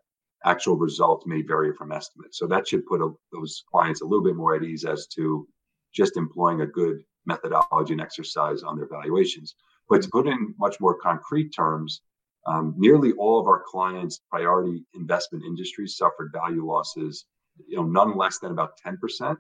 actual 0.45 0.77
results 0.77 1.27
may 1.27 1.43
vary 1.43 1.73
from 1.75 1.93
estimates. 1.93 2.39
So 2.39 2.49
that 2.49 2.67
should 2.67 2.87
put 2.87 3.01
a, 3.01 3.11
those 3.33 3.63
clients 3.71 4.01
a 4.01 4.07
little 4.07 4.25
bit 4.25 4.37
more 4.37 4.57
at 4.57 4.65
ease 4.65 4.85
as 4.85 5.07
to 5.15 5.47
just 5.95 6.17
employing 6.17 6.63
a 6.63 6.67
good 6.67 7.05
methodology 7.27 7.93
and 7.93 8.01
exercise 8.01 8.63
on 8.65 8.77
their 8.77 8.89
valuations. 8.89 9.55
But 9.89 10.03
to 10.03 10.09
put 10.09 10.27
in 10.27 10.55
much 10.59 10.81
more 10.81 10.99
concrete 10.99 11.51
terms, 11.51 12.01
um, 12.47 12.75
nearly 12.77 13.13
all 13.13 13.39
of 13.39 13.47
our 13.47 13.63
clients' 13.67 14.21
priority 14.31 14.85
investment 14.95 15.45
industries 15.45 15.97
suffered 15.97 16.33
value 16.33 16.67
losses, 16.67 17.27
you 17.67 17.77
know, 17.77 17.85
none 17.85 18.17
less 18.17 18.39
than 18.39 18.53
about 18.53 18.79
10%, 18.85 19.37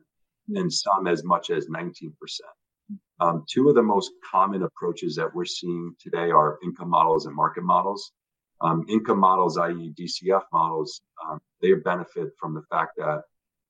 and 0.54 0.72
some 0.72 1.06
as 1.06 1.24
much 1.24 1.50
as 1.50 1.66
19%. 1.66 2.12
Um, 3.20 3.44
two 3.48 3.68
of 3.68 3.74
the 3.74 3.82
most 3.82 4.12
common 4.30 4.62
approaches 4.62 5.14
that 5.16 5.34
we're 5.34 5.44
seeing 5.44 5.94
today 6.00 6.30
are 6.30 6.58
income 6.62 6.90
models 6.90 7.26
and 7.26 7.34
market 7.34 7.62
models. 7.62 8.12
Um, 8.62 8.84
income 8.88 9.18
models, 9.18 9.56
i.e., 9.56 9.92
DCF 9.98 10.42
models, 10.52 11.00
um, 11.24 11.40
they 11.62 11.72
benefit 11.74 12.30
from 12.38 12.54
the 12.54 12.62
fact 12.70 12.92
that 12.98 13.22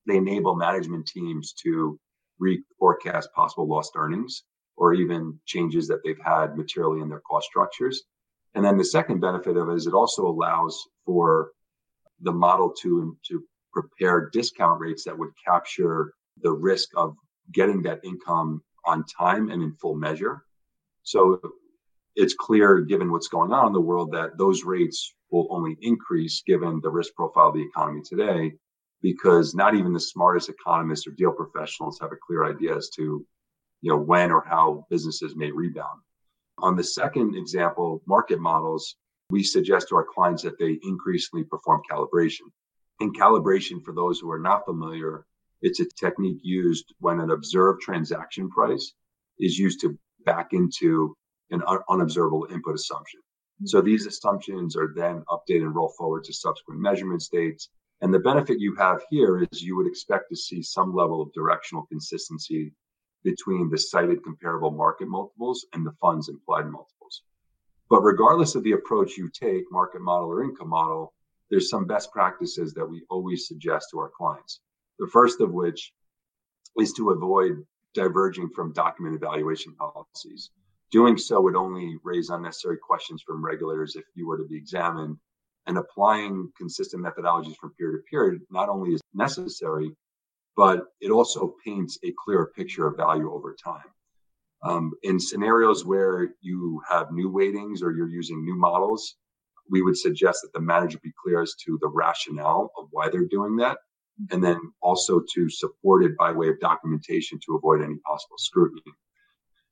they 0.07 0.17
enable 0.17 0.57
management 0.57 1.07
teams 1.07 1.53
to 1.63 1.99
reforecast 2.41 3.27
possible 3.35 3.69
lost 3.69 3.93
earnings 3.97 4.43
or 4.77 4.95
even 4.95 5.39
changes 5.47 5.87
that 5.89 6.01
they've 6.05 6.19
had 6.25 6.57
materially 6.57 7.03
in 7.03 7.09
their 7.09 7.21
cost 7.21 7.47
structures. 7.47 8.03
And 8.55 8.65
then 8.65 8.77
the 8.77 8.85
second 8.85 9.21
benefit 9.21 9.57
of 9.57 9.69
it 9.69 9.75
is 9.75 9.87
it 9.87 9.95
also 9.95 10.27
allows 10.27 10.79
for 11.07 11.53
the 12.21 12.33
model 12.33 12.73
to, 12.83 13.17
to 13.29 13.45
prepare 13.73 14.29
discount 14.33 14.81
rates 14.81 15.05
that 15.05 15.17
would 15.17 15.31
capture 15.45 16.15
the 16.43 16.53
risk 16.53 16.91
of 16.97 17.15
getting 17.53 17.83
that 17.83 18.01
income 18.05 18.63
on 18.87 19.05
time 19.05 19.51
and 19.51 19.63
in 19.63 19.73
full 19.75 19.95
measure. 19.95 20.45
So 21.03 21.41
it's 22.17 22.35
clear, 22.35 22.81
given 22.81 23.11
what's 23.11 23.29
going 23.29 23.53
on 23.53 23.69
in 23.69 23.73
the 23.73 23.81
world, 23.81 24.13
that 24.13 24.37
those 24.37 24.65
rates 24.65 25.15
will 25.31 25.47
only 25.51 25.77
increase 25.81 26.43
given 26.47 26.81
the 26.83 26.91
risk 26.91 27.15
profile 27.15 27.49
of 27.49 27.55
the 27.55 27.63
economy 27.63 28.03
today, 28.05 28.53
because 29.01 29.55
not 29.55 29.75
even 29.75 29.93
the 29.93 30.01
smartest 30.01 30.49
economists 30.49 31.07
or 31.07 31.13
deal 31.13 31.33
professionals 31.33 31.99
have 32.01 32.13
a 32.13 32.17
clear 32.27 32.45
idea 32.45 32.77
as 32.77 32.91
to, 32.91 33.25
you 33.81 33.91
know, 33.91 33.97
when 33.97 34.31
or 34.31 34.45
how 34.47 34.87
businesses 34.91 35.37
may 35.37 35.51
rebound. 35.51 36.01
On 36.63 36.77
the 36.77 36.85
second 36.85 37.35
example, 37.37 38.03
market 38.07 38.41
models, 38.41 38.97
we 39.31 39.43
suggest 39.43 39.89
to 39.89 39.97
our 39.97 40.05
clients 40.05 40.43
that 40.43 40.59
they 40.59 40.79
increasingly 40.83 41.45
perform 41.45 41.83
calibration. 41.91 42.51
And 43.01 43.17
calibration, 43.17 43.83
for 43.83 43.95
those 43.95 44.19
who 44.21 44.31
are 44.31 44.39
not 44.39 44.65
familiar, 44.67 45.25
it's 45.63 45.81
a 45.81 45.87
technique 45.99 46.41
used 46.43 46.95
when 46.99 47.21
an 47.21 47.31
observed 47.31 47.81
transaction 47.83 48.51
price 48.51 48.93
is 49.39 49.59
used 49.59 49.81
to 49.81 49.99
back 50.25 50.53
into 50.53 51.17
an 51.51 51.63
un- 51.67 51.81
unobservable 51.89 52.47
input 52.51 52.75
assumption. 52.75 53.21
So 53.65 53.79
mm-hmm. 53.79 53.87
these 53.87 54.07
assumptions 54.07 54.77
are 54.77 54.93
then 54.95 55.25
updated 55.29 55.63
and 55.63 55.75
roll 55.75 55.93
forward 55.97 56.25
to 56.25 56.33
subsequent 56.33 56.81
measurement 56.81 57.23
states. 57.23 57.69
And 58.03 58.13
the 58.13 58.19
benefit 58.19 58.61
you 58.61 58.75
have 58.77 59.03
here 59.11 59.47
is 59.51 59.63
you 59.63 59.77
would 59.77 59.87
expect 59.87 60.31
to 60.31 60.37
see 60.37 60.63
some 60.63 60.95
level 60.95 61.21
of 61.21 61.33
directional 61.33 61.87
consistency 61.87 62.73
between 63.25 63.69
the 63.71 63.79
cited 63.79 64.23
comparable 64.25 64.71
market 64.71 65.09
multiples 65.09 65.67
and 65.73 65.87
the 65.87 65.93
fund's 66.01 66.29
implied 66.29 66.67
multiples. 66.67 67.23
But 67.89 68.03
regardless 68.03 68.55
of 68.55 68.63
the 68.63 68.73
approach 68.73 69.17
you 69.17 69.29
take, 69.29 69.65
market 69.71 70.01
model 70.01 70.29
or 70.29 70.45
income 70.45 70.69
model, 70.69 71.13
there's 71.51 71.69
some 71.69 71.87
best 71.87 72.13
practices 72.13 72.73
that 72.75 72.87
we 72.87 73.05
always 73.11 73.49
suggest 73.49 73.89
to 73.91 73.99
our 73.99 74.11
clients. 74.17 74.61
The 74.99 75.09
first 75.09 75.41
of 75.41 75.51
which 75.53 75.93
is 76.79 76.93
to 76.95 77.11
avoid 77.11 77.65
diverging 77.95 78.51
from 78.51 78.73
documented 78.73 79.21
valuation 79.21 79.75
policies. 79.75 80.51
Doing 80.93 81.19
so 81.19 81.41
would 81.41 81.57
only 81.57 81.97
raise 82.05 82.31
unnecessary 82.31 82.79
questions 82.79 83.23
from 83.27 83.45
regulators 83.45 83.97
if 83.97 84.05
you 84.15 84.27
were 84.27 84.39
to 84.39 84.47
be 84.47 84.57
examined. 84.57 85.17
And 85.67 85.77
applying 85.77 86.51
consistent 86.57 87.05
methodologies 87.05 87.57
from 87.57 87.75
period 87.75 87.99
to 87.99 88.03
period 88.11 88.41
not 88.51 88.69
only 88.69 88.95
is 88.95 89.01
necessary, 89.15 89.95
but 90.57 90.85
it 91.01 91.11
also 91.11 91.55
paints 91.65 91.99
a 92.05 92.13
clearer 92.25 92.53
picture 92.57 92.87
of 92.87 92.97
value 92.97 93.33
over 93.33 93.55
time. 93.63 93.85
Um, 94.63 94.93
in 95.03 95.19
scenarios 95.19 95.87
where 95.87 96.35
you 96.41 96.83
have 96.89 97.13
new 97.13 97.31
weightings 97.31 97.83
or 97.83 97.93
you're 97.93 98.09
using 98.09 98.45
new 98.45 98.57
models, 98.57 99.17
we 99.71 99.83
would 99.83 99.97
suggest 99.97 100.41
that 100.43 100.53
the 100.53 100.61
manager 100.61 100.99
be 101.03 101.13
clear 101.23 101.41
as 101.41 101.55
to 101.65 101.79
the 101.81 101.89
rationale 101.89 102.71
of 102.77 102.89
why 102.91 103.09
they're 103.09 103.25
doing 103.25 103.57
that, 103.57 103.79
and 104.31 104.43
then 104.45 104.61
also 104.83 105.23
to 105.35 105.49
support 105.49 106.05
it 106.05 106.17
by 106.19 106.33
way 106.33 106.49
of 106.49 106.61
documentation 106.61 107.39
to 107.47 107.57
avoid 107.57 107.81
any 107.81 107.97
possible 108.05 108.37
scrutiny. 108.37 108.93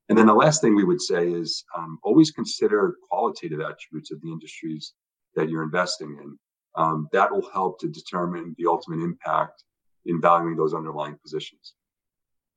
And 0.08 0.16
then 0.16 0.26
the 0.26 0.35
last 0.35 0.62
thing 0.62 0.75
we 0.75 0.85
would 0.85 1.02
say 1.02 1.30
is 1.30 1.64
um, 1.76 1.99
always 2.02 2.30
consider 2.30 2.94
qualitative 3.11 3.61
attributes 3.61 4.11
of 4.11 4.23
the 4.23 4.32
industries 4.32 4.94
that 5.35 5.50
you're 5.50 5.62
investing 5.62 6.16
in. 6.23 6.38
Um, 6.76 7.08
that 7.12 7.30
will 7.30 7.50
help 7.50 7.78
to 7.80 7.88
determine 7.88 8.54
the 8.56 8.66
ultimate 8.66 9.02
impact 9.02 9.64
in 10.09 10.21
valuing 10.21 10.57
those 10.57 10.75
underlying 10.75 11.17
positions. 11.23 11.75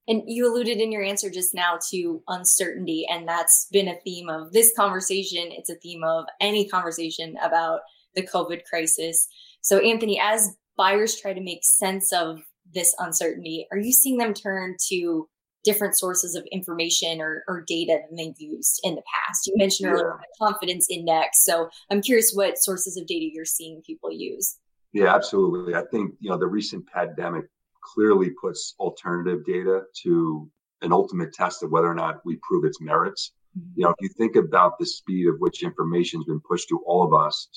And 0.07 0.23
you 0.25 0.51
alluded 0.51 0.79
in 0.79 0.91
your 0.91 1.03
answer 1.03 1.29
just 1.29 1.53
now 1.53 1.77
to 1.91 2.23
uncertainty, 2.27 3.05
and 3.07 3.27
that's 3.27 3.67
been 3.71 3.87
a 3.87 3.99
theme 4.03 4.29
of 4.29 4.51
this 4.51 4.73
conversation. 4.75 5.49
It's 5.51 5.69
a 5.69 5.75
theme 5.75 6.03
of 6.03 6.25
any 6.39 6.67
conversation 6.67 7.37
about 7.43 7.81
the 8.15 8.25
COVID 8.25 8.63
crisis. 8.65 9.27
So, 9.61 9.77
Anthony, 9.77 10.19
as 10.19 10.55
buyers 10.75 11.21
try 11.21 11.33
to 11.33 11.41
make 11.41 11.63
sense 11.63 12.11
of 12.11 12.39
this 12.73 12.95
uncertainty, 12.97 13.67
are 13.71 13.77
you 13.77 13.91
seeing 13.91 14.17
them 14.17 14.33
turn 14.33 14.75
to 14.89 15.29
different 15.63 15.97
sources 15.97 16.35
of 16.35 16.47
information 16.51 17.21
or, 17.21 17.43
or 17.47 17.63
data 17.67 17.99
than 18.07 18.17
they've 18.17 18.39
used 18.39 18.79
in 18.83 18.95
the 18.95 19.03
past. 19.13 19.47
You 19.47 19.53
mentioned 19.57 19.87
yeah. 19.87 19.93
earlier 19.93 20.19
the 20.19 20.45
confidence 20.45 20.87
index. 20.89 21.43
So 21.43 21.69
I'm 21.89 22.01
curious 22.01 22.31
what 22.33 22.57
sources 22.57 22.97
of 22.97 23.05
data 23.05 23.29
you're 23.31 23.45
seeing 23.45 23.81
people 23.85 24.11
use. 24.11 24.57
Yeah, 24.93 25.13
absolutely. 25.15 25.75
I 25.75 25.83
think, 25.91 26.15
you 26.19 26.29
know, 26.29 26.37
the 26.37 26.47
recent 26.47 26.85
pandemic 26.87 27.45
clearly 27.81 28.29
puts 28.29 28.75
alternative 28.79 29.45
data 29.45 29.83
to 30.03 30.49
an 30.81 30.91
ultimate 30.91 31.33
test 31.33 31.63
of 31.63 31.71
whether 31.71 31.87
or 31.87 31.95
not 31.95 32.25
we 32.25 32.37
prove 32.41 32.65
its 32.65 32.81
merits. 32.81 33.33
Mm-hmm. 33.57 33.71
You 33.75 33.83
know, 33.85 33.89
if 33.91 33.95
you 34.01 34.09
think 34.09 34.35
about 34.35 34.77
the 34.79 34.85
speed 34.85 35.27
of 35.27 35.35
which 35.39 35.63
information 35.63 36.19
has 36.19 36.25
been 36.25 36.41
pushed 36.41 36.69
to 36.69 36.81
all 36.85 37.03
of 37.03 37.13
us 37.13 37.47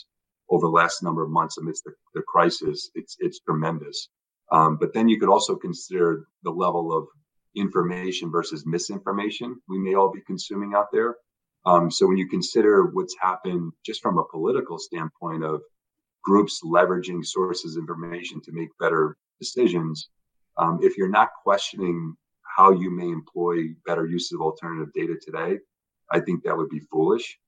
over 0.50 0.66
the 0.66 0.72
last 0.72 1.02
number 1.02 1.22
of 1.22 1.30
months 1.30 1.58
amidst 1.58 1.84
the, 1.84 1.92
the 2.14 2.22
crisis, 2.22 2.90
it's 2.94 3.16
it's 3.20 3.40
tremendous. 3.40 4.08
Um, 4.52 4.76
but 4.76 4.92
then 4.92 5.08
you 5.08 5.18
could 5.18 5.30
also 5.30 5.56
consider 5.56 6.26
the 6.42 6.50
level 6.50 6.96
of 6.96 7.06
information 7.56 8.30
versus 8.30 8.66
misinformation 8.66 9.56
we 9.68 9.78
may 9.78 9.94
all 9.94 10.10
be 10.10 10.20
consuming 10.20 10.74
out 10.74 10.92
there. 10.92 11.16
Um, 11.66 11.90
so 11.90 12.06
when 12.06 12.18
you 12.18 12.28
consider 12.28 12.86
what's 12.86 13.16
happened 13.18 13.72
just 13.86 14.02
from 14.02 14.18
a 14.18 14.24
political 14.24 14.78
standpoint 14.78 15.44
of 15.44 15.62
groups 16.24 16.62
leveraging 16.64 17.24
sources 17.24 17.76
of 17.76 17.82
information 17.82 18.40
to 18.42 18.52
make 18.52 18.68
better 18.78 19.16
decisions, 19.40 20.08
um, 20.56 20.78
if 20.82 20.96
you're 20.96 21.08
not 21.08 21.30
questioning 21.42 22.16
how 22.56 22.70
you 22.70 22.90
may 22.90 23.08
employ 23.08 23.74
better 23.86 24.06
use 24.06 24.32
of 24.32 24.40
alternative 24.40 24.92
data 24.94 25.14
today, 25.20 25.58
I 26.10 26.20
think 26.20 26.42
that 26.44 26.56
would 26.56 26.68
be 26.68 26.80
foolish. 26.80 27.38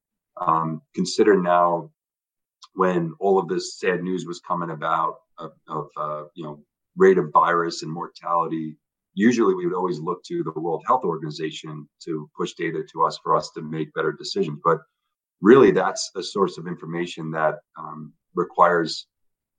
Um, 0.41 0.83
consider 0.95 1.41
now 1.41 1.91
when 2.75 3.15
all 3.21 3.39
of 3.39 3.49
this 3.49 3.79
sad 3.79 4.03
news 4.03 4.27
was 4.27 4.41
coming 4.41 4.71
about 4.71 5.17
of, 5.39 5.53
of 5.69 5.89
uh, 5.97 6.25
you 6.35 6.45
know 6.45 6.61
rate 6.97 7.19
of 7.19 7.31
virus 7.33 7.83
and 7.83 7.93
mortality 7.93 8.77
usually 9.17 9.55
we 9.55 9.67
would 9.67 9.75
always 9.75 9.99
look 9.99 10.23
to 10.25 10.45
the 10.45 10.61
World 10.61 10.85
Health 10.87 11.03
Organization 11.03 11.89
to 12.05 12.31
push 12.37 12.53
data 12.53 12.85
to 12.93 13.03
us 13.03 13.19
for 13.23 13.35
us 13.35 13.51
to 13.53 13.63
make 13.63 13.93
better 13.95 14.13
decisions. 14.13 14.61
But 14.63 14.79
really, 15.41 15.73
that's 15.73 16.13
a 16.15 16.23
source 16.23 16.59
of 16.59 16.69
information 16.69 17.31
that 17.33 17.57
um, 17.79 18.13
requires 18.37 19.07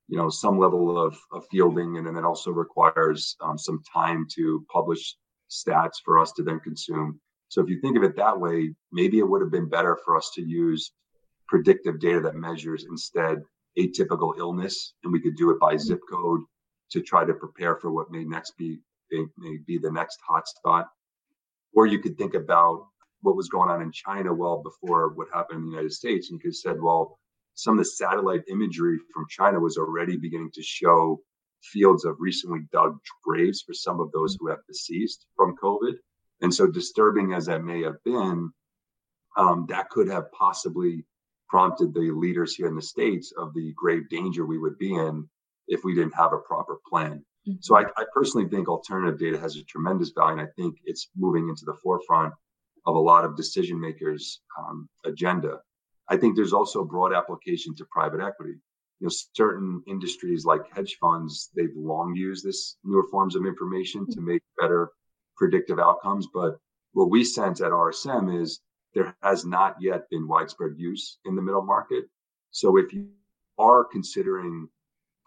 you 0.07 0.17
know 0.17 0.29
some 0.29 0.57
level 0.57 0.98
of, 0.98 1.17
of 1.31 1.46
fielding, 1.51 1.98
and 1.98 2.07
then 2.07 2.15
it 2.15 2.24
also 2.24 2.51
requires 2.51 3.36
um, 3.41 3.57
some 3.57 3.81
time 3.93 4.25
to 4.36 4.65
publish 4.72 5.15
stats 5.50 5.96
for 6.03 6.19
us 6.19 6.31
to 6.34 6.43
then 6.43 6.60
consume. 6.60 7.19
So 7.50 7.62
if 7.62 7.69
you 7.69 7.79
think 7.81 7.98
of 7.98 8.03
it 8.03 8.15
that 8.17 8.39
way, 8.39 8.74
maybe 8.91 9.19
it 9.19 9.27
would 9.27 9.41
have 9.41 9.51
been 9.51 9.69
better 9.69 9.98
for 10.03 10.17
us 10.17 10.31
to 10.36 10.41
use 10.41 10.91
predictive 11.48 12.00
data 12.00 12.19
that 12.22 12.36
measures 12.36 12.86
instead 12.89 13.41
atypical 13.79 14.38
illness, 14.38 14.93
and 15.03 15.13
we 15.13 15.22
could 15.22 15.36
do 15.36 15.51
it 15.51 15.60
by 15.60 15.74
mm-hmm. 15.74 15.84
zip 15.84 16.00
code 16.10 16.41
to 16.91 17.01
try 17.01 17.25
to 17.25 17.34
prepare 17.34 17.75
for 17.75 17.91
what 17.91 18.12
may 18.12 18.24
next 18.24 18.57
be 18.57 18.79
may 19.12 19.57
be 19.65 19.77
the 19.77 19.91
next 19.91 20.19
hotspot. 20.29 20.86
Or 21.74 21.86
you 21.86 22.00
could 22.00 22.17
think 22.17 22.34
about 22.34 22.88
what 23.22 23.36
was 23.36 23.50
going 23.50 23.69
on 23.69 23.81
in 23.81 23.91
China 23.91 24.34
well 24.34 24.62
before 24.62 25.13
what 25.13 25.27
happened 25.34 25.60
in 25.60 25.65
the 25.65 25.72
United 25.72 25.93
States, 25.93 26.29
and 26.29 26.36
you 26.36 26.41
could 26.41 26.50
have 26.50 26.55
said, 26.55 26.81
well, 26.81 27.19
some 27.57 27.73
of 27.73 27.83
the 27.83 27.89
satellite 27.89 28.43
imagery 28.49 28.99
from 29.11 29.25
China 29.29 29.59
was 29.59 29.77
already 29.77 30.15
beginning 30.15 30.51
to 30.53 30.61
show 30.61 31.19
fields 31.63 32.05
of 32.05 32.15
recently 32.19 32.59
dug 32.71 32.99
graves 33.23 33.63
for 33.63 33.73
some 33.73 33.99
of 33.99 34.11
those 34.11 34.37
who 34.39 34.47
have 34.47 34.59
deceased 34.67 35.25
from 35.35 35.55
COVID. 35.57 35.93
And 36.41 36.53
so, 36.53 36.67
disturbing 36.67 37.33
as 37.33 37.47
that 37.47 37.63
may 37.63 37.81
have 37.81 37.95
been, 38.05 38.51
um, 39.37 39.65
that 39.69 39.89
could 39.89 40.07
have 40.07 40.31
possibly 40.33 41.03
prompted 41.49 41.95
the 41.95 42.11
leaders 42.11 42.53
here 42.53 42.67
in 42.67 42.75
the 42.75 42.81
states 42.81 43.33
of 43.35 43.55
the 43.55 43.73
grave 43.75 44.07
danger 44.07 44.45
we 44.45 44.59
would 44.59 44.77
be 44.77 44.93
in 44.93 45.27
if 45.67 45.83
we 45.83 45.95
didn't 45.95 46.13
have 46.13 46.33
a 46.33 46.37
proper 46.37 46.77
plan. 46.87 47.25
Mm-hmm. 47.47 47.53
So, 47.61 47.75
I, 47.75 47.85
I 47.97 48.05
personally 48.13 48.47
think 48.49 48.69
alternative 48.69 49.19
data 49.19 49.39
has 49.39 49.55
a 49.55 49.63
tremendous 49.63 50.11
value, 50.11 50.33
and 50.33 50.41
I 50.41 50.51
think 50.55 50.77
it's 50.85 51.09
moving 51.17 51.49
into 51.49 51.65
the 51.65 51.77
forefront 51.81 52.35
of 52.85 52.95
a 52.95 52.99
lot 52.99 53.25
of 53.25 53.35
decision 53.35 53.79
makers' 53.79 54.41
um, 54.59 54.87
agenda. 55.05 55.59
I 56.09 56.17
think 56.17 56.35
there's 56.35 56.53
also 56.53 56.83
broad 56.83 57.13
application 57.13 57.75
to 57.75 57.85
private 57.91 58.21
equity. 58.21 58.55
You 58.99 59.07
know, 59.07 59.11
certain 59.33 59.83
industries 59.87 60.45
like 60.45 60.73
hedge 60.73 60.97
funds, 60.99 61.49
they've 61.55 61.75
long 61.75 62.15
used 62.15 62.45
this 62.45 62.77
newer 62.83 63.05
forms 63.11 63.35
of 63.35 63.45
information 63.45 64.07
to 64.11 64.21
make 64.21 64.41
better 64.59 64.91
predictive 65.35 65.79
outcomes. 65.79 66.27
But 66.33 66.57
what 66.93 67.09
we 67.09 67.23
sense 67.23 67.61
at 67.61 67.71
RSM 67.71 68.41
is 68.41 68.61
there 68.93 69.15
has 69.21 69.45
not 69.45 69.75
yet 69.79 70.09
been 70.09 70.27
widespread 70.27 70.71
use 70.77 71.19
in 71.25 71.35
the 71.35 71.41
middle 71.41 71.63
market. 71.63 72.05
So 72.51 72.77
if 72.77 72.91
you 72.93 73.09
are 73.59 73.83
considering 73.83 74.67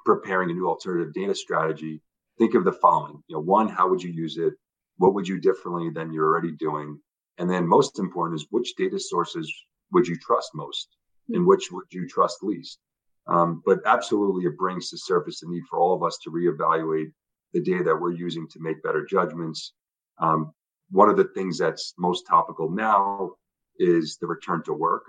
preparing 0.05 0.51
a 0.51 0.55
new 0.55 0.67
alternative 0.67 1.13
data 1.13 1.35
strategy, 1.35 2.03
think 2.39 2.55
of 2.55 2.65
the 2.65 2.73
following. 2.73 3.23
You 3.29 3.37
know, 3.37 3.43
one, 3.43 3.69
how 3.69 3.89
would 3.89 4.03
you 4.03 4.11
use 4.11 4.39
it? 4.39 4.55
What 4.97 5.15
would 5.15 5.29
you 5.29 5.39
differently 5.41 5.91
than 5.91 6.13
you're 6.13 6.27
already 6.27 6.53
doing? 6.53 6.99
And 7.39 7.49
then 7.49 7.67
most 7.67 7.99
important 7.99 8.41
is 8.41 8.47
which 8.51 8.75
data 8.77 8.99
sources 8.99 9.53
would 9.93 10.07
you 10.07 10.17
trust 10.17 10.51
most 10.55 10.89
and 11.31 11.47
which 11.47 11.71
would 11.71 11.87
you 11.91 12.09
trust 12.09 12.43
least? 12.43 12.79
Um, 13.27 13.63
but 13.65 13.81
absolutely, 13.87 14.45
it 14.45 14.57
brings 14.57 14.91
to 14.91 14.99
surface 14.99 15.41
the 15.41 15.49
need 15.49 15.63
for 15.69 15.79
all 15.79 15.95
of 15.95 16.03
us 16.03 16.19
to 16.25 16.31
reevaluate 16.31 17.13
the 17.53 17.61
data 17.61 17.85
that 17.85 17.97
we're 17.97 18.13
using 18.13 18.49
to 18.49 18.61
make 18.61 18.83
better 18.83 19.05
judgments. 19.05 19.73
Um, 20.19 20.53
one 20.91 21.09
of 21.09 21.17
the 21.17 21.31
things 21.35 21.59
that's 21.59 21.95
most 21.99 22.27
topical 22.27 22.71
now 22.71 23.33
is 23.79 24.17
the 24.21 24.27
return 24.27 24.63
to 24.65 24.73
work. 24.73 25.05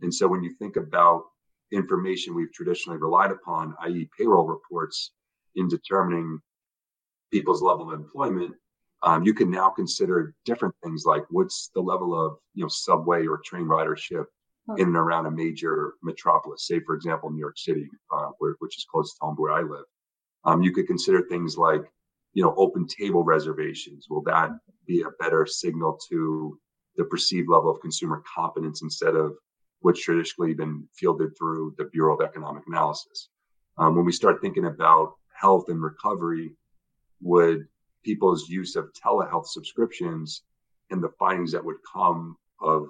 And 0.00 0.12
so 0.12 0.26
when 0.26 0.42
you 0.42 0.54
think 0.58 0.76
about 0.76 1.24
information 1.72 2.34
we've 2.34 2.52
traditionally 2.52 2.98
relied 2.98 3.30
upon, 3.30 3.74
i.e., 3.82 4.08
payroll 4.16 4.46
reports, 4.46 5.12
in 5.56 5.68
determining 5.68 6.38
people's 7.32 7.62
level 7.62 7.90
of 7.90 7.98
employment, 7.98 8.54
um, 9.02 9.24
you 9.24 9.34
can 9.34 9.50
now 9.50 9.68
consider 9.70 10.34
different 10.44 10.74
things 10.82 11.04
like 11.06 11.24
what's 11.30 11.70
the 11.74 11.80
level 11.80 12.14
of 12.14 12.36
you 12.54 12.62
know 12.62 12.68
subway 12.68 13.26
or 13.26 13.40
train 13.44 13.64
ridership 13.64 14.24
in 14.78 14.88
and 14.88 14.96
around 14.96 15.26
a 15.26 15.30
major 15.30 15.94
metropolis, 16.02 16.66
say 16.66 16.80
for 16.80 16.94
example 16.94 17.30
New 17.30 17.38
York 17.38 17.56
City, 17.56 17.88
uh, 18.12 18.30
where, 18.38 18.56
which 18.58 18.76
is 18.76 18.86
close 18.90 19.12
to 19.12 19.18
home 19.20 19.36
where 19.36 19.52
I 19.52 19.62
live. 19.62 19.84
Um, 20.44 20.62
you 20.62 20.72
could 20.72 20.86
consider 20.86 21.22
things 21.22 21.56
like 21.56 21.82
you 22.32 22.42
know 22.42 22.54
open 22.56 22.86
table 22.86 23.22
reservations. 23.22 24.06
Will 24.10 24.22
that 24.22 24.50
be 24.86 25.02
a 25.02 25.22
better 25.22 25.46
signal 25.46 25.98
to 26.10 26.58
the 26.96 27.04
perceived 27.04 27.48
level 27.48 27.70
of 27.70 27.80
consumer 27.80 28.22
confidence 28.34 28.82
instead 28.82 29.14
of 29.14 29.34
what's 29.80 30.02
traditionally 30.02 30.54
been 30.54 30.88
fielded 30.94 31.36
through 31.38 31.74
the 31.78 31.84
Bureau 31.84 32.16
of 32.16 32.26
Economic 32.26 32.64
Analysis? 32.66 33.28
Um, 33.78 33.94
when 33.94 34.04
we 34.06 34.12
start 34.12 34.40
thinking 34.40 34.66
about 34.66 35.12
health 35.38 35.68
and 35.68 35.82
recovery, 35.82 36.56
would 37.20 37.66
people's 38.06 38.48
use 38.48 38.76
of 38.76 38.92
telehealth 38.92 39.46
subscriptions 39.46 40.42
and 40.90 41.02
the 41.02 41.10
findings 41.18 41.50
that 41.50 41.64
would 41.64 41.76
come 41.92 42.36
of 42.60 42.86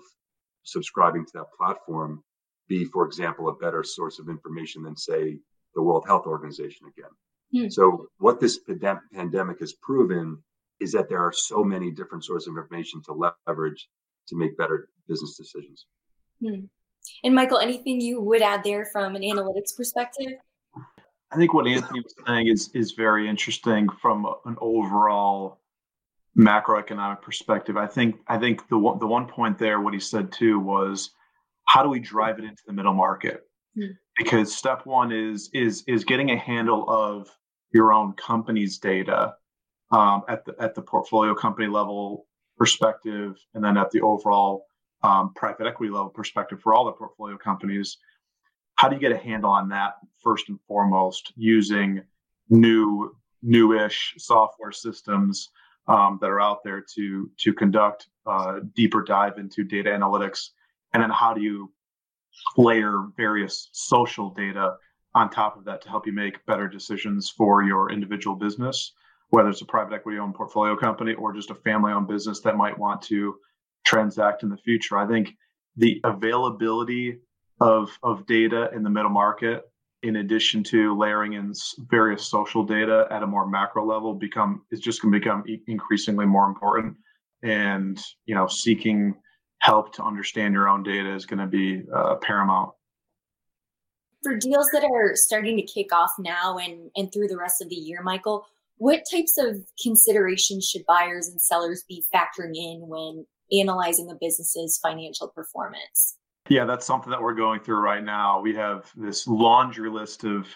subscribing 0.63 1.25
to 1.25 1.33
that 1.35 1.47
platform 1.57 2.23
be, 2.69 2.85
for 2.85 3.07
example, 3.07 3.49
a 3.49 3.55
better 3.55 3.83
source 3.83 4.19
of 4.19 4.29
information 4.29 4.83
than, 4.83 4.97
say, 4.97 5.39
the 5.75 5.83
World 5.83 6.05
Health 6.07 6.27
Organization 6.27 6.87
again. 6.89 7.11
Hmm. 7.55 7.69
So, 7.71 8.09
what 8.19 8.41
this 8.41 8.59
pandemic 9.15 9.61
has 9.61 9.73
proven 9.73 10.43
is 10.81 10.93
that 10.93 11.09
there 11.09 11.23
are 11.23 11.33
so 11.33 11.65
many 11.65 11.91
different 11.91 12.25
sources 12.25 12.49
of 12.49 12.57
information 12.57 13.03
to 13.05 13.33
leverage 13.47 13.89
to 14.29 14.37
make 14.37 14.59
better 14.59 14.89
business 15.09 15.37
decisions. 15.37 15.87
Hmm. 16.45 16.67
And, 17.25 17.35
Michael, 17.35 17.59
anything 17.59 18.01
you 18.01 18.21
would 18.21 18.43
add 18.43 18.65
there 18.65 18.85
from 18.93 19.17
an 19.17 19.23
analytics 19.23 19.75
perspective? 19.75 20.33
I 21.33 21.37
think 21.37 21.53
what 21.53 21.67
Anthony 21.67 22.01
was 22.01 22.15
saying 22.27 22.49
is 22.49 22.71
is 22.75 22.93
very 22.93 23.29
interesting 23.29 23.89
from 24.01 24.27
an 24.45 24.57
overall 24.61 25.61
macroeconomic 26.37 27.23
perspective. 27.23 27.77
I 27.77 27.87
think 27.87 28.17
I 28.29 28.39
think 28.39 28.69
the 28.69 28.79
one 28.79 28.99
the 28.99 29.07
one 29.07 29.27
point 29.27 29.59
there, 29.59 29.81
what 29.81 29.95
he 29.95 30.01
said 30.01 30.31
too, 30.31 30.61
was 30.61 31.11
how 31.65 31.83
do 31.83 31.89
we 31.89 31.99
drive 31.99 32.39
it 32.39 32.45
into 32.45 32.63
the 32.67 32.73
middle 32.73 32.95
market? 32.95 33.49
Mm-hmm. 33.77 33.93
Because 34.17 34.57
step 34.57 34.87
one 34.87 35.13
is 35.13 35.51
is 35.53 35.83
is 35.87 36.05
getting 36.05 36.31
a 36.31 36.39
handle 36.39 36.89
of 36.89 37.29
your 37.73 37.93
own 37.93 38.13
company's 38.15 38.79
data 38.79 39.35
um, 39.91 40.23
at 40.29 40.45
the 40.45 40.55
at 40.61 40.75
the 40.75 40.83
portfolio 40.83 41.35
company 41.35 41.67
level 41.67 42.27
perspective, 42.57 43.37
and 43.55 43.65
then 43.65 43.77
at 43.77 43.91
the 43.91 44.01
overall 44.01 44.67
um, 45.03 45.33
private 45.35 45.67
equity 45.67 45.93
level 45.93 46.11
perspective 46.11 46.61
for 46.63 46.73
all 46.73 46.85
the 46.85 46.93
portfolio 46.93 47.37
companies 47.37 47.99
how 48.77 48.89
do 48.89 48.95
you 48.95 49.01
get 49.01 49.13
a 49.13 49.19
handle 49.19 49.51
on 49.51 49.69
that 49.71 49.95
first 50.23 50.49
and 50.49 50.59
foremost 50.69 51.33
using 51.37 52.03
new 52.49 53.15
newish 53.43 54.15
software 54.19 54.73
systems 54.73 55.51
um, 55.89 56.19
that 56.21 56.31
are 56.31 56.41
out 56.41 56.63
there 56.65 56.85
to 56.95 57.31
to 57.39 57.53
conduct 57.53 58.09
uh, 58.27 58.61
deeper 58.75 59.03
dive 59.03 59.39
into 59.39 59.65
data 59.65 59.91
analytics? 59.91 60.51
And 60.93 61.03
then 61.03 61.11
how 61.11 61.35
do 61.35 61.43
you 61.43 61.73
layer 62.57 63.07
various 63.17 63.69
social 63.73 64.31
data 64.31 64.75
on 65.15 65.31
top 65.31 65.57
of 65.57 65.65
that 65.65 65.81
to 65.83 65.89
help 65.89 66.07
you 66.07 66.13
make 66.13 66.45
better 66.47 66.69
decisions 66.69 67.31
for 67.31 67.63
your 67.63 67.91
individual 67.91 68.37
business? 68.37 68.93
Whether 69.31 69.49
it's 69.49 69.63
a 69.63 69.67
private 69.67 69.95
equity 69.95 70.19
owned 70.19 70.35
portfolio 70.35 70.77
company 70.77 71.15
or 71.15 71.33
just 71.33 71.51
a 71.51 71.55
family 71.55 71.93
owned 71.93 72.09
business 72.09 72.41
that 72.41 72.57
might 72.57 72.79
want 72.79 73.03
to 73.03 73.37
transact 73.85 74.43
in 74.43 74.51
the 74.51 74.57
future. 74.57 74.99
I 74.99 75.07
think 75.07 75.35
the 75.77 76.01
availability 76.05 77.19
of 77.61 77.91
of 78.03 78.27
data 78.27 78.71
in 78.75 78.83
the 78.83 78.91
middle 78.91 79.11
market 79.11 79.65
in 80.03 80.17
addition 80.17 80.63
to 80.63 80.97
layering 80.97 81.33
in 81.33 81.53
various 81.91 82.27
social 82.27 82.63
data 82.63 83.07
at 83.11 83.23
a 83.23 83.27
more 83.27 83.47
macro 83.47 83.85
level 83.85 84.15
become 84.15 84.63
is 84.71 84.81
just 84.81 85.03
going 85.03 85.13
to 85.13 85.19
become 85.19 85.43
increasingly 85.67 86.27
more 86.27 86.47
important. 86.47 86.97
And 87.43 88.01
you 88.27 88.35
know 88.35 88.47
seeking 88.47 89.15
help 89.59 89.95
to 89.95 90.03
understand 90.03 90.55
your 90.55 90.69
own 90.69 90.83
data 90.83 91.15
is 91.15 91.27
going 91.27 91.41
to 91.41 91.47
be 91.47 91.83
uh, 91.95 92.17
paramount. 92.17 92.73
For 94.23 94.37
deals 94.37 94.69
that 94.73 94.85
are 94.85 95.15
starting 95.15 95.57
to 95.57 95.63
kick 95.63 95.93
off 95.93 96.13
now 96.19 96.59
and 96.59 96.91
and 96.97 97.13
through 97.13 97.29
the 97.29 97.37
rest 97.37 97.63
of 97.63 97.69
the 97.69 97.77
year 97.77 98.03
michael 98.03 98.47
what 98.79 99.05
types 99.11 99.39
of 99.39 99.65
considerations 99.83 100.69
should 100.69 100.85
buyers 100.87 101.29
and 101.29 101.41
sellers 101.41 101.85
be 101.89 102.05
factoring 102.15 102.55
in 102.55 102.89
when 102.89 103.25
analyzing 103.53 104.11
a 104.11 104.15
business's 104.15 104.79
financial 104.83 105.29
performance 105.29 106.17
yeah, 106.49 106.65
that's 106.65 106.87
something 106.87 107.11
that 107.11 107.21
we're 107.21 107.35
going 107.35 107.61
through 107.61 107.81
right 107.81 108.03
now. 108.03 108.41
We 108.41 108.55
have 108.55 108.91
this 108.97 109.27
laundry 109.27 109.91
list 109.91 110.25
of 110.25 110.47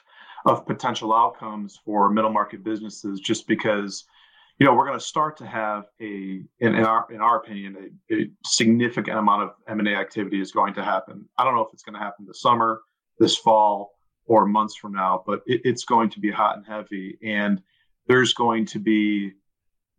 of 0.47 0.67
potential 0.67 1.13
outcomes 1.13 1.79
for 1.85 2.11
middle 2.11 2.33
market 2.33 2.65
businesses 2.65 3.21
just 3.21 3.47
because 3.47 4.05
you 4.59 4.67
know 4.67 4.75
we're 4.75 4.87
going 4.87 4.99
to 4.99 5.05
start 5.05 5.37
to 5.39 5.47
have 5.47 5.85
a 6.01 6.43
in, 6.61 6.75
in 6.75 6.85
our 6.85 7.07
in 7.13 7.21
our 7.21 7.39
opinion 7.39 7.99
a, 8.11 8.15
a 8.15 8.31
significant 8.45 9.19
amount 9.19 9.43
of 9.43 9.51
m&a 9.69 9.95
activity 9.95 10.41
is 10.41 10.53
going 10.53 10.73
to 10.75 10.83
happen 10.83 11.29
i 11.37 11.45
don't 11.45 11.55
know 11.55 11.63
if 11.63 11.73
it's 11.73 11.83
going 11.83 11.95
to 11.95 12.01
happen 12.01 12.25
this 12.27 12.41
summer 12.41 12.81
this 13.19 13.37
fall 13.37 13.93
or 14.27 14.47
months 14.47 14.77
from 14.77 14.93
now 14.93 15.23
but 15.27 15.43
it, 15.47 15.61
it's 15.65 15.85
going 15.85 16.09
to 16.09 16.21
be 16.21 16.31
hot 16.31 16.57
and 16.57 16.67
heavy 16.67 17.19
and 17.23 17.63
there's 18.07 18.33
going 18.33 18.65
to 18.65 18.79
be 18.79 19.33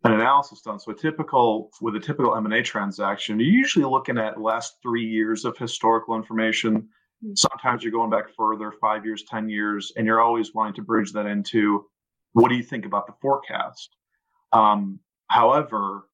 an 0.04 0.12
analysis 0.12 0.60
done. 0.62 0.80
So 0.80 0.92
a 0.92 0.94
typical 0.94 1.70
with 1.80 1.96
a 1.96 2.00
typical 2.00 2.34
M&A 2.36 2.62
transaction, 2.62 3.38
you're 3.38 3.48
usually 3.48 3.84
looking 3.84 4.18
at 4.18 4.40
last 4.40 4.76
three 4.82 5.04
years 5.04 5.44
of 5.44 5.56
historical 5.56 6.16
information. 6.16 6.88
Hmm. 7.24 7.34
Sometimes 7.34 7.82
you're 7.82 7.92
going 7.92 8.10
back 8.10 8.34
further, 8.36 8.72
five 8.80 9.04
years, 9.04 9.24
10 9.24 9.48
years, 9.48 9.92
and 9.96 10.06
you're 10.06 10.20
always 10.20 10.54
wanting 10.54 10.74
to 10.74 10.82
bridge 10.82 11.12
that 11.12 11.26
into 11.26 11.86
what 12.32 12.48
do 12.48 12.56
you 12.56 12.62
think 12.62 12.86
about 12.86 13.06
the 13.06 13.14
forecast? 13.20 13.96
Um, 14.52 14.98
however, 15.28 16.08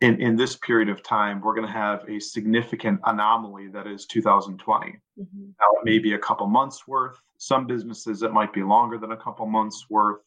in, 0.00 0.20
in 0.20 0.36
this 0.36 0.56
period 0.56 0.88
of 0.88 1.02
time, 1.02 1.40
we're 1.40 1.54
going 1.54 1.66
to 1.66 1.72
have 1.72 2.06
a 2.08 2.20
significant 2.20 3.00
anomaly 3.04 3.68
that 3.68 3.86
is 3.86 4.06
2020. 4.06 4.86
Mm-hmm. 4.86 5.44
Now, 5.58 5.66
it 5.80 5.84
may 5.84 5.98
be 5.98 6.14
a 6.14 6.18
couple 6.18 6.46
months 6.46 6.86
worth. 6.86 7.18
Some 7.38 7.66
businesses, 7.66 8.22
it 8.22 8.32
might 8.32 8.52
be 8.52 8.62
longer 8.62 8.98
than 8.98 9.12
a 9.12 9.16
couple 9.16 9.46
months 9.46 9.86
worth, 9.88 10.20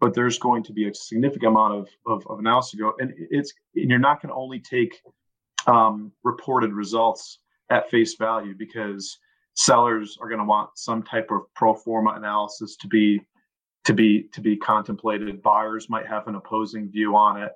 but 0.00 0.14
there's 0.14 0.38
going 0.38 0.62
to 0.64 0.72
be 0.72 0.88
a 0.88 0.94
significant 0.94 1.52
amount 1.52 1.74
of, 1.74 1.88
of, 2.06 2.26
of 2.26 2.38
analysis 2.38 2.72
to 2.72 2.76
go. 2.78 2.94
And 2.98 3.12
it's 3.30 3.52
and 3.76 3.90
you're 3.90 3.98
not 3.98 4.20
going 4.20 4.30
to 4.30 4.34
only 4.34 4.58
take 4.58 5.00
um, 5.66 6.12
reported 6.24 6.72
results 6.72 7.38
at 7.70 7.90
face 7.90 8.16
value 8.16 8.54
because 8.58 9.18
sellers 9.54 10.16
are 10.20 10.28
going 10.28 10.40
to 10.40 10.44
want 10.44 10.70
some 10.74 11.02
type 11.02 11.28
of 11.30 11.42
pro 11.54 11.74
forma 11.74 12.12
analysis 12.12 12.76
to 12.76 12.88
be 12.88 13.20
to 13.84 13.92
be 13.92 14.24
to 14.32 14.40
be 14.40 14.56
contemplated. 14.56 15.42
Buyers 15.42 15.88
might 15.88 16.06
have 16.06 16.26
an 16.28 16.34
opposing 16.34 16.90
view 16.90 17.14
on 17.14 17.42
it, 17.42 17.52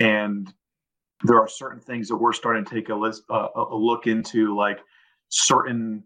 and 0.00 0.52
there 1.24 1.38
are 1.38 1.48
certain 1.48 1.80
things 1.80 2.08
that 2.08 2.16
we're 2.16 2.32
starting 2.32 2.64
to 2.64 2.74
take 2.74 2.88
a 2.88 2.94
list 2.94 3.22
uh, 3.30 3.48
a 3.54 3.76
look 3.76 4.06
into, 4.06 4.56
like 4.56 4.80
certain 5.28 6.02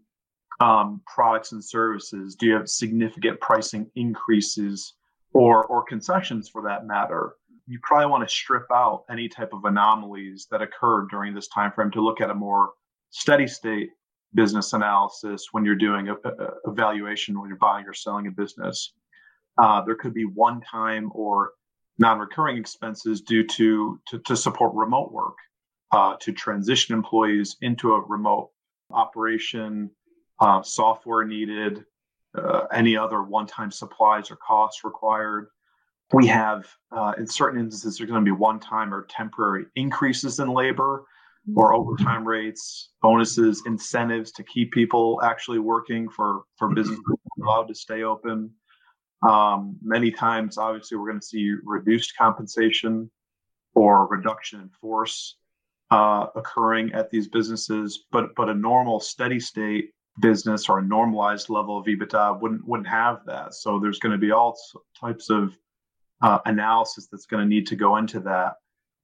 um, 0.59 1.01
products 1.05 1.53
and 1.53 1.63
services. 1.63 2.35
Do 2.35 2.47
you 2.47 2.53
have 2.53 2.69
significant 2.69 3.39
pricing 3.39 3.89
increases 3.95 4.93
or 5.37 5.65
or 5.65 5.83
concessions 5.83 6.49
for 6.49 6.61
that 6.63 6.85
matter? 6.85 7.35
You 7.67 7.79
probably 7.83 8.07
want 8.07 8.27
to 8.27 8.33
strip 8.33 8.65
out 8.73 9.03
any 9.09 9.27
type 9.27 9.51
of 9.53 9.65
anomalies 9.65 10.47
that 10.51 10.61
occurred 10.61 11.09
during 11.09 11.33
this 11.33 11.47
time 11.49 11.71
frame 11.71 11.91
to 11.91 12.01
look 12.01 12.21
at 12.21 12.29
a 12.29 12.33
more 12.33 12.71
steady 13.09 13.47
state 13.47 13.89
business 14.33 14.73
analysis 14.73 15.47
when 15.51 15.65
you're 15.65 15.75
doing 15.75 16.09
a, 16.09 16.13
a, 16.13 16.71
valuation 16.73 17.39
when 17.39 17.49
you're 17.49 17.57
buying 17.57 17.85
or 17.85 17.93
selling 17.93 18.27
a 18.27 18.31
business. 18.31 18.93
Uh, 19.61 19.81
there 19.81 19.95
could 19.95 20.13
be 20.13 20.25
one 20.25 20.61
time 20.61 21.09
or 21.13 21.51
non-recurring 21.97 22.57
expenses 22.57 23.21
due 23.21 23.45
to 23.45 23.99
to, 24.07 24.19
to 24.19 24.35
support 24.35 24.73
remote 24.75 25.11
work, 25.11 25.37
uh, 25.91 26.15
to 26.19 26.31
transition 26.31 26.95
employees 26.95 27.57
into 27.61 27.93
a 27.93 28.01
remote 28.01 28.51
operation, 28.91 29.89
uh, 30.39 30.61
software 30.61 31.25
needed, 31.25 31.83
uh, 32.37 32.67
any 32.73 32.95
other 32.95 33.23
one-time 33.23 33.71
supplies 33.71 34.31
or 34.31 34.35
costs 34.37 34.83
required. 34.83 35.47
We 36.13 36.27
have, 36.27 36.67
uh, 36.91 37.13
in 37.17 37.27
certain 37.27 37.59
instances, 37.59 37.97
there's 37.97 38.09
going 38.09 38.23
to 38.23 38.25
be 38.25 38.31
one-time 38.31 38.93
or 38.93 39.05
temporary 39.09 39.65
increases 39.75 40.39
in 40.39 40.49
labor 40.53 41.05
or 41.55 41.73
overtime 41.73 42.27
rates, 42.27 42.89
bonuses, 43.01 43.63
incentives 43.65 44.31
to 44.33 44.43
keep 44.43 44.71
people 44.71 45.21
actually 45.23 45.59
working 45.59 46.09
for 46.09 46.43
for 46.57 46.73
businesses 46.73 47.03
allowed 47.41 47.67
to 47.67 47.75
stay 47.75 48.03
open. 48.03 48.51
Um, 49.27 49.77
many 49.81 50.11
times, 50.11 50.57
obviously, 50.57 50.97
we're 50.97 51.07
going 51.09 51.21
to 51.21 51.25
see 51.25 51.53
reduced 51.63 52.17
compensation 52.17 53.09
or 53.75 54.07
reduction 54.07 54.61
in 54.61 54.69
force 54.69 55.37
uh, 55.91 56.27
occurring 56.35 56.91
at 56.93 57.09
these 57.09 57.27
businesses. 57.27 58.05
But 58.11 58.35
but 58.35 58.49
a 58.49 58.53
normal 58.53 58.99
steady 58.99 59.39
state 59.39 59.91
business 60.19 60.69
or 60.69 60.79
a 60.79 60.83
normalized 60.83 61.49
level 61.49 61.77
of 61.77 61.85
EBITDA 61.85 62.41
wouldn't 62.41 62.67
wouldn't 62.67 62.87
have 62.89 63.25
that. 63.25 63.53
So 63.53 63.79
there's 63.79 63.99
going 63.99 64.13
to 64.13 64.17
be 64.17 64.31
all 64.31 64.57
types 64.99 65.29
of 65.29 65.57
uh, 66.21 66.39
analysis 66.45 67.07
that's 67.11 67.25
going 67.25 67.43
to 67.43 67.49
need 67.49 67.67
to 67.67 67.75
go 67.75 67.97
into 67.97 68.19
that 68.21 68.55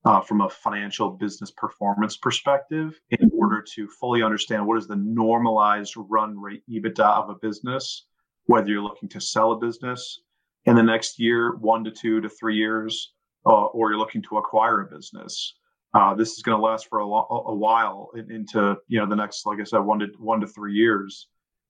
uh, 0.05 0.21
from 0.21 0.41
a 0.41 0.49
financial 0.49 1.11
business 1.11 1.51
performance 1.51 2.17
perspective 2.17 2.99
in 3.11 3.31
order 3.37 3.63
to 3.75 3.87
fully 3.87 4.23
understand 4.23 4.65
what 4.65 4.77
is 4.77 4.87
the 4.87 4.95
normalized 4.95 5.93
run 5.95 6.39
rate 6.39 6.63
EBITDA 6.69 7.05
of 7.05 7.29
a 7.29 7.35
business 7.35 8.05
whether 8.45 8.69
you're 8.69 8.81
looking 8.81 9.09
to 9.09 9.21
sell 9.21 9.51
a 9.51 9.59
business 9.59 10.21
in 10.65 10.75
the 10.75 10.83
next 10.83 11.19
year, 11.19 11.55
one 11.55 11.83
to 11.83 11.91
two 11.91 12.21
to 12.21 12.29
three 12.29 12.55
years, 12.55 13.13
uh, 13.45 13.65
or 13.65 13.89
you're 13.89 13.99
looking 13.99 14.21
to 14.23 14.37
acquire 14.37 14.81
a 14.81 14.85
business. 14.85 15.55
Uh, 15.93 16.15
this 16.15 16.33
is 16.33 16.41
going 16.41 16.57
to 16.57 16.63
last 16.63 16.87
for 16.89 16.99
a, 16.99 17.05
lo- 17.05 17.45
a 17.47 17.53
while 17.53 18.09
into 18.29 18.75
you 18.87 18.99
know 18.99 19.05
the 19.05 19.15
next, 19.15 19.45
like 19.45 19.59
I 19.59 19.63
said, 19.63 19.79
one 19.79 19.99
to 19.99 20.07
one 20.17 20.41
to 20.41 20.47
three 20.47 20.73
years, 20.73 21.27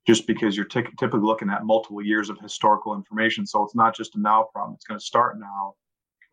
just 0.08 0.28
because 0.28 0.56
you're 0.56 0.66
t- 0.66 0.84
typically 0.98 1.20
looking 1.20 1.50
at 1.50 1.66
multiple 1.66 2.02
years 2.02 2.30
of 2.30 2.40
historical 2.40 2.96
information. 2.96 3.46
So 3.46 3.64
it's 3.64 3.76
not 3.76 3.96
just 3.96 4.16
a 4.16 4.22
now 4.22 4.48
problem; 4.54 4.76
it's 4.76 4.86
going 4.86 5.00
to 5.00 5.06
start 5.06 5.40
now, 5.40 5.74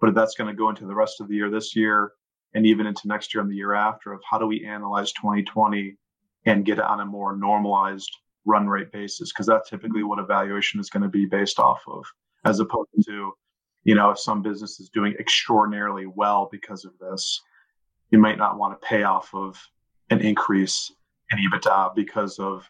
but 0.00 0.14
that's 0.14 0.36
going 0.36 0.48
to 0.48 0.56
go 0.56 0.68
into 0.70 0.86
the 0.86 0.94
rest 0.94 1.20
of 1.20 1.28
the 1.28 1.34
year, 1.34 1.50
this 1.50 1.74
year, 1.74 2.12
and 2.54 2.64
even 2.64 2.86
into 2.86 3.08
next 3.08 3.34
year 3.34 3.42
and 3.42 3.50
the 3.50 3.56
year 3.56 3.74
after. 3.74 4.12
Of 4.12 4.20
how 4.28 4.38
do 4.38 4.46
we 4.46 4.64
analyze 4.64 5.10
2020 5.12 5.96
and 6.46 6.64
get 6.64 6.78
it 6.78 6.84
on 6.84 7.00
a 7.00 7.04
more 7.06 7.36
normalized 7.36 8.10
run 8.44 8.68
rate 8.68 8.92
basis 8.92 9.32
because 9.32 9.46
that's 9.46 9.68
typically 9.68 10.02
what 10.02 10.18
evaluation 10.18 10.80
is 10.80 10.88
going 10.88 11.02
to 11.02 11.08
be 11.08 11.26
based 11.26 11.58
off 11.58 11.82
of 11.86 12.04
as 12.46 12.58
opposed 12.58 12.88
to 13.04 13.32
you 13.84 13.94
know 13.94 14.10
if 14.10 14.18
some 14.18 14.40
business 14.40 14.80
is 14.80 14.88
doing 14.88 15.14
extraordinarily 15.18 16.06
well 16.06 16.48
because 16.50 16.86
of 16.86 16.92
this 16.98 17.42
you 18.10 18.18
might 18.18 18.38
not 18.38 18.58
want 18.58 18.78
to 18.78 18.86
pay 18.86 19.02
off 19.02 19.32
of 19.34 19.60
an 20.10 20.20
increase 20.20 20.92
in 21.30 21.38
ebitda 21.38 21.94
because 21.94 22.38
of 22.38 22.68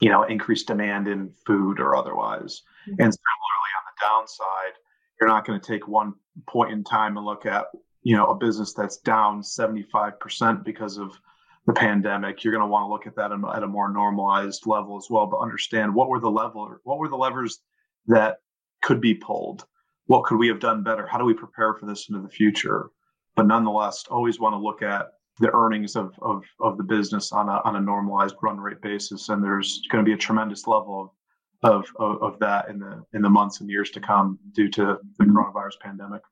you 0.00 0.10
know 0.10 0.22
increased 0.24 0.66
demand 0.66 1.08
in 1.08 1.32
food 1.46 1.80
or 1.80 1.96
otherwise 1.96 2.62
mm-hmm. 2.88 3.02
and 3.02 3.12
similarly 3.12 3.72
on 3.78 3.84
the 3.86 4.06
downside 4.06 4.74
you're 5.20 5.28
not 5.28 5.46
going 5.46 5.58
to 5.58 5.66
take 5.66 5.86
one 5.88 6.14
point 6.46 6.72
in 6.72 6.84
time 6.84 7.16
and 7.16 7.26
look 7.26 7.46
at 7.46 7.66
you 8.02 8.16
know 8.16 8.26
a 8.26 8.34
business 8.34 8.72
that's 8.74 8.98
down 8.98 9.42
75% 9.42 10.64
because 10.64 10.98
of 10.98 11.18
the 11.66 11.72
pandemic, 11.72 12.42
you're 12.42 12.52
going 12.52 12.64
to 12.64 12.70
want 12.70 12.84
to 12.84 12.88
look 12.88 13.06
at 13.06 13.16
that 13.16 13.30
at 13.32 13.62
a 13.62 13.68
more 13.68 13.92
normalized 13.92 14.66
level 14.66 14.96
as 14.96 15.06
well. 15.08 15.26
But 15.26 15.38
understand 15.38 15.94
what 15.94 16.08
were 16.08 16.20
the 16.20 16.30
level, 16.30 16.76
what 16.82 16.98
were 16.98 17.08
the 17.08 17.16
levers 17.16 17.60
that 18.06 18.38
could 18.82 19.00
be 19.00 19.14
pulled? 19.14 19.64
What 20.06 20.24
could 20.24 20.38
we 20.38 20.48
have 20.48 20.58
done 20.58 20.82
better? 20.82 21.06
How 21.06 21.18
do 21.18 21.24
we 21.24 21.34
prepare 21.34 21.74
for 21.74 21.86
this 21.86 22.08
into 22.08 22.20
the 22.20 22.28
future? 22.28 22.90
But 23.36 23.46
nonetheless, 23.46 24.04
always 24.10 24.38
want 24.38 24.54
to 24.54 24.58
look 24.58 24.82
at 24.82 25.06
the 25.38 25.50
earnings 25.52 25.96
of, 25.96 26.14
of, 26.20 26.42
of 26.60 26.76
the 26.76 26.84
business 26.84 27.32
on 27.32 27.48
a, 27.48 27.60
on 27.64 27.76
a 27.76 27.80
normalized 27.80 28.36
run 28.42 28.60
rate 28.60 28.82
basis. 28.82 29.28
And 29.28 29.42
there's 29.42 29.82
going 29.90 30.04
to 30.04 30.08
be 30.08 30.14
a 30.14 30.18
tremendous 30.18 30.66
level 30.66 31.14
of, 31.62 31.86
of, 31.96 32.22
of 32.22 32.38
that 32.40 32.68
in 32.68 32.78
the, 32.78 33.02
in 33.14 33.22
the 33.22 33.30
months 33.30 33.60
and 33.60 33.70
years 33.70 33.90
to 33.92 34.00
come 34.00 34.38
due 34.52 34.68
to 34.70 34.98
the 35.18 35.24
coronavirus 35.24 35.80
pandemic. 35.80 36.22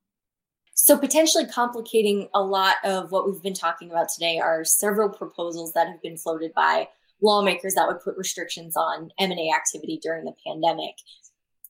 So, 0.73 0.97
potentially 0.97 1.45
complicating 1.45 2.27
a 2.33 2.41
lot 2.41 2.75
of 2.83 3.11
what 3.11 3.27
we've 3.27 3.41
been 3.43 3.53
talking 3.53 3.91
about 3.91 4.09
today 4.09 4.39
are 4.39 4.63
several 4.63 5.09
proposals 5.09 5.73
that 5.73 5.87
have 5.87 6.01
been 6.01 6.17
floated 6.17 6.53
by 6.55 6.87
lawmakers 7.21 7.75
that 7.75 7.87
would 7.87 8.01
put 8.01 8.17
restrictions 8.17 8.75
on 8.75 9.11
M&A 9.19 9.51
activity 9.55 9.99
during 10.01 10.25
the 10.25 10.33
pandemic. 10.45 10.95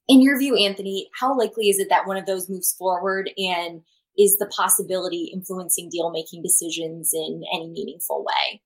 In 0.07 0.21
your 0.21 0.39
view, 0.39 0.55
Anthony, 0.55 1.09
how 1.13 1.37
likely 1.37 1.69
is 1.69 1.79
it 1.79 1.89
that 1.89 2.07
one 2.07 2.17
of 2.17 2.25
those 2.25 2.49
moves 2.49 2.73
forward 2.73 3.29
and 3.37 3.81
is 4.21 4.37
the 4.37 4.45
possibility 4.47 5.31
influencing 5.33 5.89
deal 5.89 6.11
making 6.11 6.43
decisions 6.43 7.11
in 7.13 7.43
any 7.53 7.69
meaningful 7.69 8.23
way? 8.23 8.61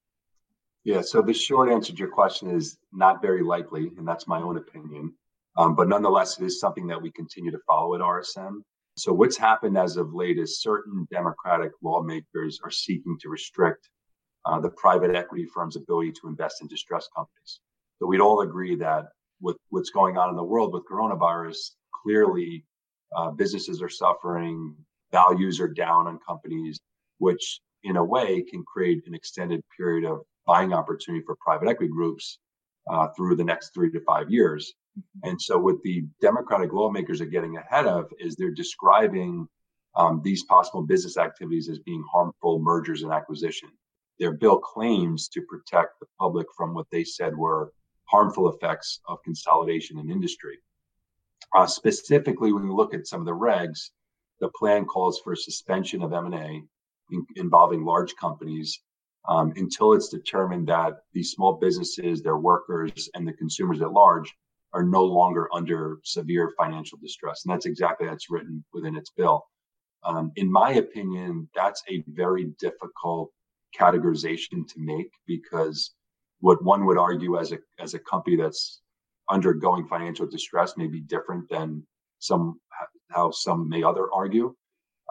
Yeah, 0.84 1.02
so 1.02 1.22
the 1.22 1.34
short 1.34 1.72
answer 1.72 1.94
to 1.94 1.98
your 1.98 2.10
question 2.10 2.52
is 2.52 2.78
not 2.92 3.22
very 3.22 3.42
likely, 3.42 3.92
and 3.98 4.08
that's 4.08 4.28
my 4.28 4.40
own 4.40 4.58
opinion. 4.58 5.14
Um, 5.58 5.76
but 5.76 5.88
nonetheless, 5.88 6.40
it 6.40 6.46
is 6.46 6.60
something 6.60 6.86
that 6.88 7.02
we 7.02 7.12
continue 7.12 7.52
to 7.52 7.60
follow 7.66 7.96
at 7.96 8.02
RSM. 8.02 8.62
So, 8.98 9.14
what's 9.14 9.38
happened 9.38 9.78
as 9.78 9.98
of 9.98 10.14
late 10.14 10.38
is 10.38 10.62
certain 10.62 11.08
Democratic 11.10 11.72
lawmakers 11.82 12.60
are 12.64 12.72
seeking 12.72 13.18
to 13.22 13.30
restrict 13.30 13.90
uh, 14.46 14.60
the 14.60 14.70
private 14.70 15.16
equity 15.16 15.46
firm's 15.46 15.76
ability 15.76 16.12
to 16.12 16.28
invest 16.28 16.62
in 16.62 16.68
distressed 16.68 17.10
companies. 17.16 17.62
So, 18.00 18.08
we'd 18.08 18.22
all 18.22 18.42
agree 18.42 18.76
that 18.76 19.06
with 19.42 19.58
what's 19.70 19.90
going 19.90 20.18
on 20.18 20.30
in 20.30 20.36
the 20.36 20.44
world 20.44 20.74
with 20.74 20.84
coronavirus, 20.90 21.58
clearly 22.04 22.66
uh, 23.16 23.32
businesses 23.32 23.82
are 23.82 23.90
suffering, 23.90 24.76
values 25.16 25.60
are 25.60 25.68
down 25.86 26.08
on 26.08 26.20
companies, 26.28 26.80
which 27.20 27.62
in 27.84 27.96
a 27.98 28.04
way 28.04 28.44
can 28.52 28.64
create 28.64 29.02
an 29.08 29.14
extended 29.16 29.62
period 29.78 30.04
of 30.12 30.22
buying 30.46 30.74
opportunity 30.74 31.24
for 31.26 31.36
private 31.48 31.70
equity 31.70 31.92
groups 31.92 32.40
uh, 32.92 33.08
through 33.16 33.36
the 33.36 33.44
next 33.44 33.74
three 33.74 33.92
to 33.92 34.02
five 34.02 34.30
years. 34.30 34.74
And 35.24 35.42
so, 35.42 35.58
what 35.58 35.82
the 35.84 36.06
Democratic 36.22 36.72
lawmakers 36.74 37.20
are 37.22 37.34
getting 37.36 37.58
ahead 37.58 37.86
of 37.86 38.12
is 38.20 38.36
they're 38.36 38.62
describing 38.64 39.48
um, 39.96 40.22
these 40.24 40.44
possible 40.44 40.84
business 40.84 41.18
activities 41.18 41.70
as 41.70 41.80
being 41.80 42.04
harmful 42.12 42.60
mergers 42.60 43.04
and 43.04 43.12
acquisition. 43.12 43.70
Their 44.20 44.34
bill 44.34 44.60
claims 44.60 45.28
to 45.30 45.42
protect 45.42 46.00
the 46.00 46.08
public 46.20 46.48
from 46.58 46.74
what 46.74 46.88
they 46.92 47.04
said 47.04 47.36
were 47.36 47.74
harmful 48.06 48.50
effects 48.54 49.00
of 49.08 49.24
consolidation 49.24 50.00
in 50.00 50.10
industry. 50.10 50.58
Uh, 51.54 51.68
specifically, 51.68 52.52
when 52.54 52.64
we 52.68 52.74
look 52.74 52.94
at 52.94 53.08
some 53.08 53.20
of 53.20 53.26
the 53.26 53.42
regs, 53.50 53.90
the 54.40 54.50
plan 54.58 54.86
calls 54.86 55.20
for 55.24 55.36
suspension 55.36 56.02
of 56.02 56.14
M&A 56.14 56.64
in, 57.12 57.26
involving 57.36 57.86
large 57.86 58.16
companies 58.16 58.82
um, 59.28 59.54
until 59.56 59.94
it's 59.94 60.10
determined 60.10 60.68
that 60.68 60.94
these 61.14 61.32
small 61.32 61.54
businesses, 61.54 62.22
their 62.22 62.38
workers, 62.38 63.10
and 63.14 63.28
the 63.28 63.34
consumers 63.34 63.82
at 63.82 63.92
large 63.92 64.34
are 64.74 64.84
no 64.84 65.04
longer 65.04 65.48
under 65.54 66.00
severe 66.04 66.54
financial 66.58 66.98
distress. 67.02 67.44
And 67.46 67.54
that's 67.54 67.66
exactly 67.66 68.08
that's 68.08 68.30
written 68.30 68.64
within 68.74 68.96
its 68.96 69.10
bill. 69.10 69.46
Um, 70.04 70.32
in 70.36 70.52
my 70.52 70.74
opinion, 70.74 71.50
that's 71.56 71.82
a 71.90 72.04
very 72.08 72.54
difficult 72.60 73.32
categorization 73.78 74.68
to 74.68 74.76
make 74.78 75.10
because 75.26 75.96
what 76.40 76.64
one 76.64 76.86
would 76.86 76.98
argue 76.98 77.40
as 77.40 77.52
a 77.52 77.58
as 77.80 77.94
a 77.94 78.00
company 78.00 78.36
that's 78.36 78.82
undergoing 79.30 79.88
financial 79.88 80.28
distress 80.28 80.78
may 80.78 80.88
be 80.88 81.02
different 81.02 81.50
than 81.50 81.86
some 82.20 82.60
how 83.12 83.32
some 83.32 83.70
may 83.70 83.84
other 83.84 84.08
argue. 84.14 84.56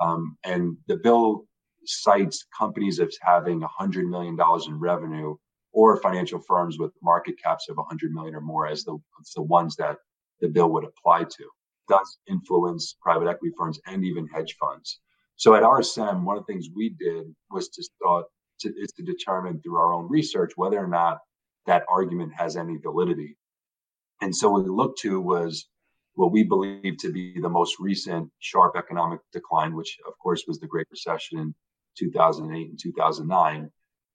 Um, 0.00 0.36
and 0.44 0.76
the 0.88 0.96
bill 0.96 1.46
cites 1.84 2.46
companies 2.56 3.00
as 3.00 3.16
having 3.22 3.60
$100 3.60 4.08
million 4.08 4.36
in 4.66 4.80
revenue 4.80 5.36
or 5.72 6.00
financial 6.00 6.40
firms 6.40 6.78
with 6.78 6.92
market 7.02 7.34
caps 7.42 7.68
of 7.68 7.76
100 7.76 8.12
million 8.12 8.34
or 8.34 8.40
more 8.40 8.66
as 8.66 8.84
the, 8.84 8.96
as 9.20 9.30
the 9.34 9.42
ones 9.42 9.76
that 9.76 9.96
the 10.40 10.48
bill 10.48 10.70
would 10.70 10.84
apply 10.84 11.24
to. 11.24 11.48
Does 11.88 12.18
influence 12.28 12.96
private 13.02 13.28
equity 13.28 13.54
firms 13.58 13.78
and 13.86 14.04
even 14.04 14.26
hedge 14.28 14.56
funds. 14.58 15.00
So 15.36 15.54
at 15.54 15.62
RSM, 15.62 16.22
one 16.22 16.38
of 16.38 16.46
the 16.46 16.52
things 16.52 16.68
we 16.74 16.90
did 16.90 17.26
was 17.50 17.68
to 17.70 17.82
start 17.82 18.26
to, 18.60 18.68
is 18.76 18.92
to 18.92 19.02
determine 19.02 19.60
through 19.60 19.76
our 19.76 19.92
own 19.92 20.08
research 20.08 20.52
whether 20.56 20.78
or 20.78 20.86
not 20.86 21.18
that 21.66 21.84
argument 21.88 22.32
has 22.36 22.56
any 22.56 22.76
validity. 22.76 23.36
And 24.20 24.34
so 24.34 24.50
what 24.50 24.64
we 24.64 24.70
looked 24.70 25.00
to 25.00 25.20
was 25.20 25.66
what 26.14 26.32
we 26.32 26.42
believe 26.42 26.96
to 26.98 27.12
be 27.12 27.40
the 27.40 27.48
most 27.48 27.76
recent 27.80 28.30
sharp 28.38 28.76
economic 28.76 29.20
decline, 29.32 29.74
which 29.74 29.98
of 30.06 30.16
course 30.18 30.44
was 30.46 30.58
the 30.60 30.66
Great 30.66 30.86
Recession 30.90 31.38
in 31.38 31.54
2008 31.98 32.70
and 32.70 32.78
2009. 32.78 33.70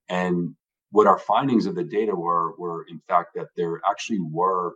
And 0.09 0.55
what 0.91 1.07
our 1.07 1.19
findings 1.19 1.65
of 1.65 1.75
the 1.75 1.83
data 1.83 2.15
were 2.15 2.55
were 2.57 2.85
in 2.89 2.99
fact 3.07 3.35
that 3.35 3.47
there 3.55 3.81
actually 3.89 4.19
were 4.21 4.75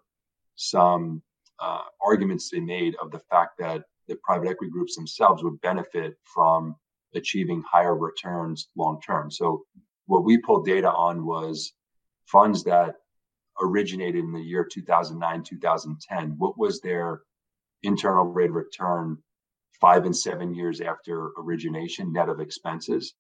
some 0.56 1.22
uh, 1.60 1.82
arguments 2.06 2.50
they 2.50 2.60
made 2.60 2.96
of 3.02 3.12
the 3.12 3.20
fact 3.32 3.58
that 3.60 3.84
the 4.08 4.16
private 4.24 4.50
equity 4.50 4.72
groups 4.72 4.96
themselves 4.96 5.44
would 5.44 5.60
benefit 5.62 6.16
from 6.24 6.76
achieving 7.16 7.64
higher 7.70 7.96
returns 7.96 8.70
long 8.76 9.00
term. 9.02 9.32
So 9.32 9.64
what 10.08 10.26
we 10.26 10.38
pulled 10.38 10.66
data 10.66 10.92
on 10.92 11.26
was 11.26 11.74
funds 12.26 12.64
that 12.66 12.96
originated 13.62 14.24
in 14.24 14.32
the 14.32 14.40
year 14.40 14.68
2009 14.70 15.44
2010 15.44 16.36
what 16.38 16.58
was 16.58 16.82
their 16.82 17.22
internal 17.84 18.26
rate 18.26 18.50
of 18.50 18.56
return 18.56 19.18
five 19.80 20.06
and 20.06 20.16
seven 20.16 20.54
years 20.54 20.82
after 20.82 21.32
origination 21.38 22.12
net 22.12 22.30
of 22.30 22.40
expenses 22.40 23.14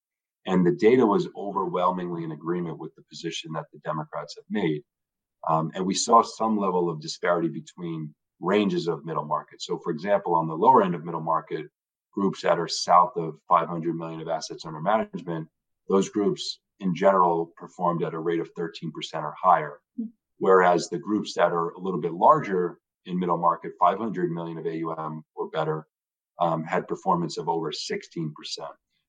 and 0.45 0.65
the 0.65 0.71
data 0.71 1.05
was 1.05 1.27
overwhelmingly 1.37 2.23
in 2.23 2.31
agreement 2.31 2.77
with 2.77 2.93
the 2.95 3.03
position 3.03 3.51
that 3.53 3.65
the 3.71 3.79
Democrats 3.79 4.35
have 4.35 4.45
made. 4.49 4.83
Um, 5.47 5.71
and 5.73 5.85
we 5.85 5.93
saw 5.93 6.21
some 6.21 6.57
level 6.57 6.89
of 6.89 7.01
disparity 7.01 7.47
between 7.47 8.13
ranges 8.39 8.87
of 8.87 9.05
middle 9.05 9.25
market. 9.25 9.61
So, 9.61 9.77
for 9.77 9.91
example, 9.91 10.35
on 10.35 10.47
the 10.47 10.55
lower 10.55 10.83
end 10.83 10.95
of 10.95 11.05
middle 11.05 11.21
market, 11.21 11.65
groups 12.13 12.41
that 12.41 12.59
are 12.59 12.67
south 12.67 13.13
of 13.15 13.35
500 13.47 13.95
million 13.95 14.21
of 14.21 14.27
assets 14.27 14.65
under 14.65 14.81
management, 14.81 15.47
those 15.87 16.09
groups 16.09 16.59
in 16.79 16.93
general 16.93 17.51
performed 17.57 18.03
at 18.03 18.13
a 18.13 18.19
rate 18.19 18.39
of 18.39 18.53
13% 18.55 18.91
or 19.15 19.33
higher. 19.41 19.79
Whereas 20.37 20.89
the 20.89 20.97
groups 20.97 21.33
that 21.35 21.51
are 21.51 21.69
a 21.71 21.79
little 21.79 22.01
bit 22.01 22.13
larger 22.13 22.79
in 23.05 23.19
middle 23.19 23.37
market, 23.37 23.73
500 23.79 24.31
million 24.31 24.57
of 24.57 24.65
AUM 24.65 25.23
or 25.35 25.49
better, 25.49 25.87
um, 26.39 26.63
had 26.63 26.87
performance 26.87 27.37
of 27.37 27.47
over 27.47 27.71
16%. 27.71 28.31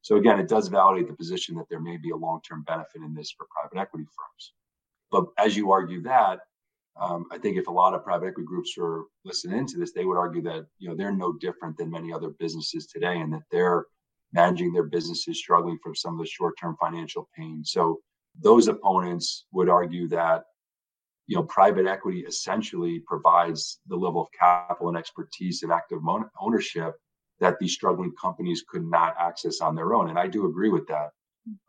So 0.02 0.16
again, 0.16 0.38
it 0.38 0.48
does 0.48 0.68
validate 0.68 1.08
the 1.08 1.14
position 1.14 1.54
that 1.56 1.68
there 1.70 1.80
may 1.80 1.96
be 1.96 2.10
a 2.10 2.16
long-term 2.16 2.64
benefit 2.66 3.02
in 3.02 3.14
this 3.14 3.30
for 3.30 3.46
private 3.50 3.80
equity 3.80 4.04
firms. 4.04 4.52
But 5.10 5.24
as 5.38 5.56
you 5.56 5.72
argue 5.72 6.02
that, 6.02 6.40
um, 7.00 7.26
I 7.32 7.38
think 7.38 7.56
if 7.56 7.66
a 7.66 7.72
lot 7.72 7.94
of 7.94 8.04
private 8.04 8.26
equity 8.26 8.46
groups 8.46 8.74
are 8.78 9.04
listening 9.24 9.58
into 9.58 9.78
this, 9.78 9.92
they 9.92 10.04
would 10.04 10.16
argue 10.16 10.42
that 10.42 10.66
you 10.78 10.88
know 10.88 10.94
they're 10.94 11.10
no 11.10 11.32
different 11.32 11.76
than 11.76 11.90
many 11.90 12.12
other 12.12 12.30
businesses 12.38 12.86
today, 12.86 13.18
and 13.18 13.32
that 13.32 13.42
they're 13.50 13.86
managing 14.32 14.72
their 14.72 14.84
businesses 14.84 15.38
struggling 15.38 15.78
from 15.82 15.94
some 15.94 16.14
of 16.14 16.20
the 16.20 16.26
short-term 16.26 16.76
financial 16.80 17.28
pain. 17.36 17.64
So 17.64 18.00
those 18.40 18.68
opponents 18.68 19.46
would 19.52 19.68
argue 19.68 20.08
that 20.08 20.44
you 21.26 21.36
know 21.36 21.44
private 21.44 21.86
equity 21.86 22.20
essentially 22.20 23.00
provides 23.06 23.80
the 23.88 23.96
level 23.96 24.22
of 24.22 24.28
capital 24.38 24.88
and 24.88 24.96
expertise 24.96 25.62
and 25.62 25.72
active 25.72 25.98
ownership 26.40 26.94
that 27.40 27.58
these 27.58 27.72
struggling 27.72 28.12
companies 28.20 28.62
could 28.68 28.84
not 28.84 29.14
access 29.18 29.60
on 29.60 29.74
their 29.74 29.94
own. 29.94 30.08
And 30.08 30.18
I 30.18 30.28
do 30.28 30.46
agree 30.46 30.68
with 30.68 30.86
that. 30.88 31.10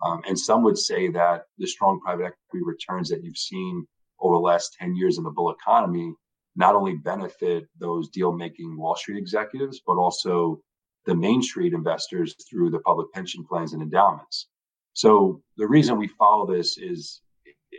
Um, 0.03 0.21
and 0.27 0.37
some 0.37 0.63
would 0.63 0.77
say 0.77 1.09
that 1.09 1.45
the 1.57 1.67
strong 1.67 1.99
private 1.99 2.25
equity 2.25 2.63
returns 2.63 3.09
that 3.09 3.23
you've 3.23 3.37
seen 3.37 3.85
over 4.19 4.35
the 4.35 4.39
last 4.39 4.75
10 4.79 4.95
years 4.95 5.17
in 5.17 5.23
the 5.23 5.31
bull 5.31 5.51
economy 5.51 6.13
not 6.55 6.75
only 6.75 6.95
benefit 6.95 7.67
those 7.77 8.09
deal 8.09 8.31
making 8.31 8.77
Wall 8.77 8.95
Street 8.95 9.17
executives, 9.17 9.81
but 9.85 9.97
also 9.97 10.61
the 11.05 11.15
Main 11.15 11.41
Street 11.41 11.73
investors 11.73 12.35
through 12.49 12.69
the 12.69 12.79
public 12.79 13.11
pension 13.11 13.43
plans 13.43 13.73
and 13.73 13.81
endowments. 13.81 14.47
So 14.93 15.41
the 15.57 15.67
reason 15.67 15.97
we 15.97 16.07
follow 16.07 16.45
this 16.45 16.77
is 16.77 17.21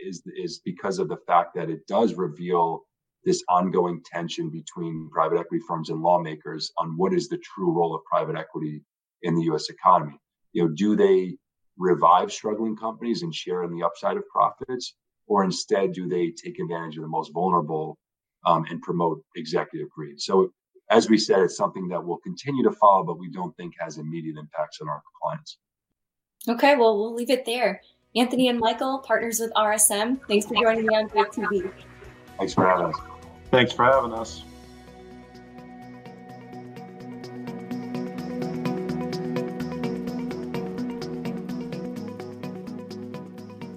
is 0.05 0.23
is 0.37 0.59
because 0.63 0.99
of 0.99 1.09
the 1.09 1.17
fact 1.27 1.55
that 1.55 1.69
it 1.69 1.85
does 1.87 2.13
reveal 2.13 2.83
this 3.23 3.43
ongoing 3.49 4.01
tension 4.05 4.49
between 4.49 5.09
private 5.11 5.37
equity 5.37 5.63
firms 5.67 5.89
and 5.89 6.01
lawmakers 6.01 6.71
on 6.77 6.95
what 6.97 7.13
is 7.13 7.27
the 7.27 7.37
true 7.39 7.71
role 7.71 7.93
of 7.93 8.01
private 8.05 8.37
equity 8.37 8.81
in 9.23 9.35
the 9.35 9.43
U.S. 9.43 9.69
economy. 9.69 10.17
You 10.53 10.63
know, 10.63 10.69
do 10.69 10.95
they 10.95 11.37
revive 11.77 12.31
struggling 12.31 12.75
companies 12.75 13.23
and 13.23 13.33
share 13.33 13.63
in 13.63 13.71
the 13.71 13.83
upside 13.83 14.17
of 14.17 14.23
profits, 14.29 14.95
or 15.27 15.43
instead 15.43 15.91
do 15.93 16.07
they 16.07 16.31
take 16.31 16.59
advantage 16.59 16.97
of 16.97 17.03
the 17.03 17.09
most 17.09 17.33
vulnerable 17.33 17.97
um, 18.45 18.65
and 18.69 18.81
promote 18.81 19.21
executive 19.35 19.89
greed? 19.89 20.21
So, 20.21 20.51
as 20.89 21.09
we 21.09 21.17
said, 21.17 21.39
it's 21.41 21.57
something 21.57 21.89
that 21.89 22.03
we'll 22.03 22.17
continue 22.17 22.63
to 22.63 22.71
follow, 22.71 23.03
but 23.03 23.19
we 23.19 23.29
don't 23.29 23.55
think 23.57 23.73
has 23.77 23.97
immediate 23.97 24.37
impacts 24.37 24.79
on 24.79 24.87
our 24.87 25.01
clients. 25.21 25.57
Okay, 26.47 26.75
well, 26.77 26.97
we'll 26.97 27.13
leave 27.13 27.29
it 27.29 27.45
there. 27.45 27.81
Anthony 28.17 28.47
and 28.47 28.59
Michael, 28.59 28.97
partners 28.97 29.39
with 29.39 29.53
RSM, 29.53 30.19
thanks 30.27 30.47
for 30.47 30.55
joining 30.55 30.87
me 30.87 30.95
on 30.95 31.05
Growth 31.07 31.33
TV. 31.33 31.71
Thanks 32.39 32.53
for 32.53 32.65
having 32.65 32.87
us. 32.87 32.95
Thanks 33.51 33.73
for 33.73 33.85
having 33.85 34.11
us. 34.11 34.43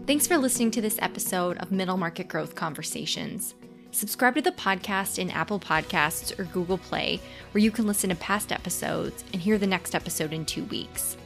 Thanks 0.07 0.26
for 0.26 0.38
listening 0.38 0.70
to 0.72 0.81
this 0.81 0.98
episode 1.00 1.59
of 1.59 1.70
Middle 1.70 1.98
Market 1.98 2.26
Growth 2.26 2.55
Conversations. 2.55 3.55
Subscribe 3.90 4.37
to 4.37 4.42
the 4.42 4.53
podcast 4.53 5.18
in 5.18 5.31
Apple 5.31 5.61
Podcasts 5.61 6.37
or 6.38 6.44
Google 6.44 6.79
Play, 6.79 7.20
where 7.53 7.62
you 7.62 7.70
can 7.70 7.87
listen 7.87 8.09
to 8.09 8.16
past 8.16 8.53
episodes 8.53 9.22
and 9.35 9.42
hear 9.42 9.59
the 9.59 9.66
next 9.66 9.94
episode 9.94 10.33
in 10.33 10.46
two 10.46 10.64
weeks. 10.64 11.16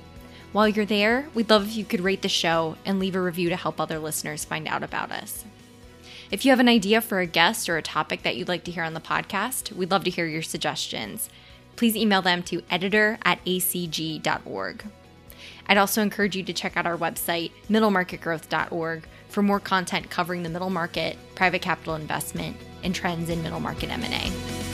While 0.55 0.69
you're 0.69 0.87
there, 0.87 1.29
we'd 1.35 1.51
love 1.51 1.67
if 1.67 1.77
you 1.77 1.85
could 1.85 2.01
rate 2.01 2.23
the 2.23 2.29
show 2.29 2.77
and 2.85 3.01
leave 3.01 3.17
a 3.17 3.21
review 3.21 3.49
to 3.49 3.57
help 3.57 3.81
other 3.81 3.99
listeners 3.99 4.45
find 4.45 4.69
out 4.69 4.85
about 4.85 5.11
us. 5.11 5.45
If 6.31 6.45
you 6.45 6.53
have 6.53 6.61
an 6.61 6.69
idea 6.69 7.01
for 7.01 7.19
a 7.19 7.27
guest 7.27 7.69
or 7.69 7.77
a 7.77 7.83
topic 7.83 8.23
that 8.23 8.37
you'd 8.37 8.47
like 8.47 8.63
to 8.65 8.71
hear 8.71 8.85
on 8.85 8.95
the 8.95 9.01
podcast, 9.01 9.73
we'd 9.73 9.91
love 9.91 10.05
to 10.05 10.11
hear 10.11 10.29
your 10.29 10.43
suggestions. 10.43 11.29
Please 11.75 11.97
email 11.97 12.23
them 12.23 12.41
to 12.45 12.63
editor 12.71 13.19
at 13.25 13.45
acg.org. 13.45 14.85
I'd 15.67 15.77
also 15.77 16.03
encourage 16.03 16.37
you 16.37 16.45
to 16.45 16.53
check 16.53 16.77
out 16.77 16.87
our 16.87 16.97
website, 16.97 17.51
middlemarketgrowth.org, 17.69 19.09
for 19.29 19.43
more 19.43 19.59
content 19.59 20.09
covering 20.09 20.45
the 20.45 20.51
middle 20.51 20.71
market, 20.71 21.17
private 21.35 21.63
capital 21.63 21.97
investment, 21.97 22.57
and 22.85 22.95
trends 22.95 23.29
in 23.29 23.43
middle 23.43 23.59
market 23.59 23.91
M&A. 23.91 24.74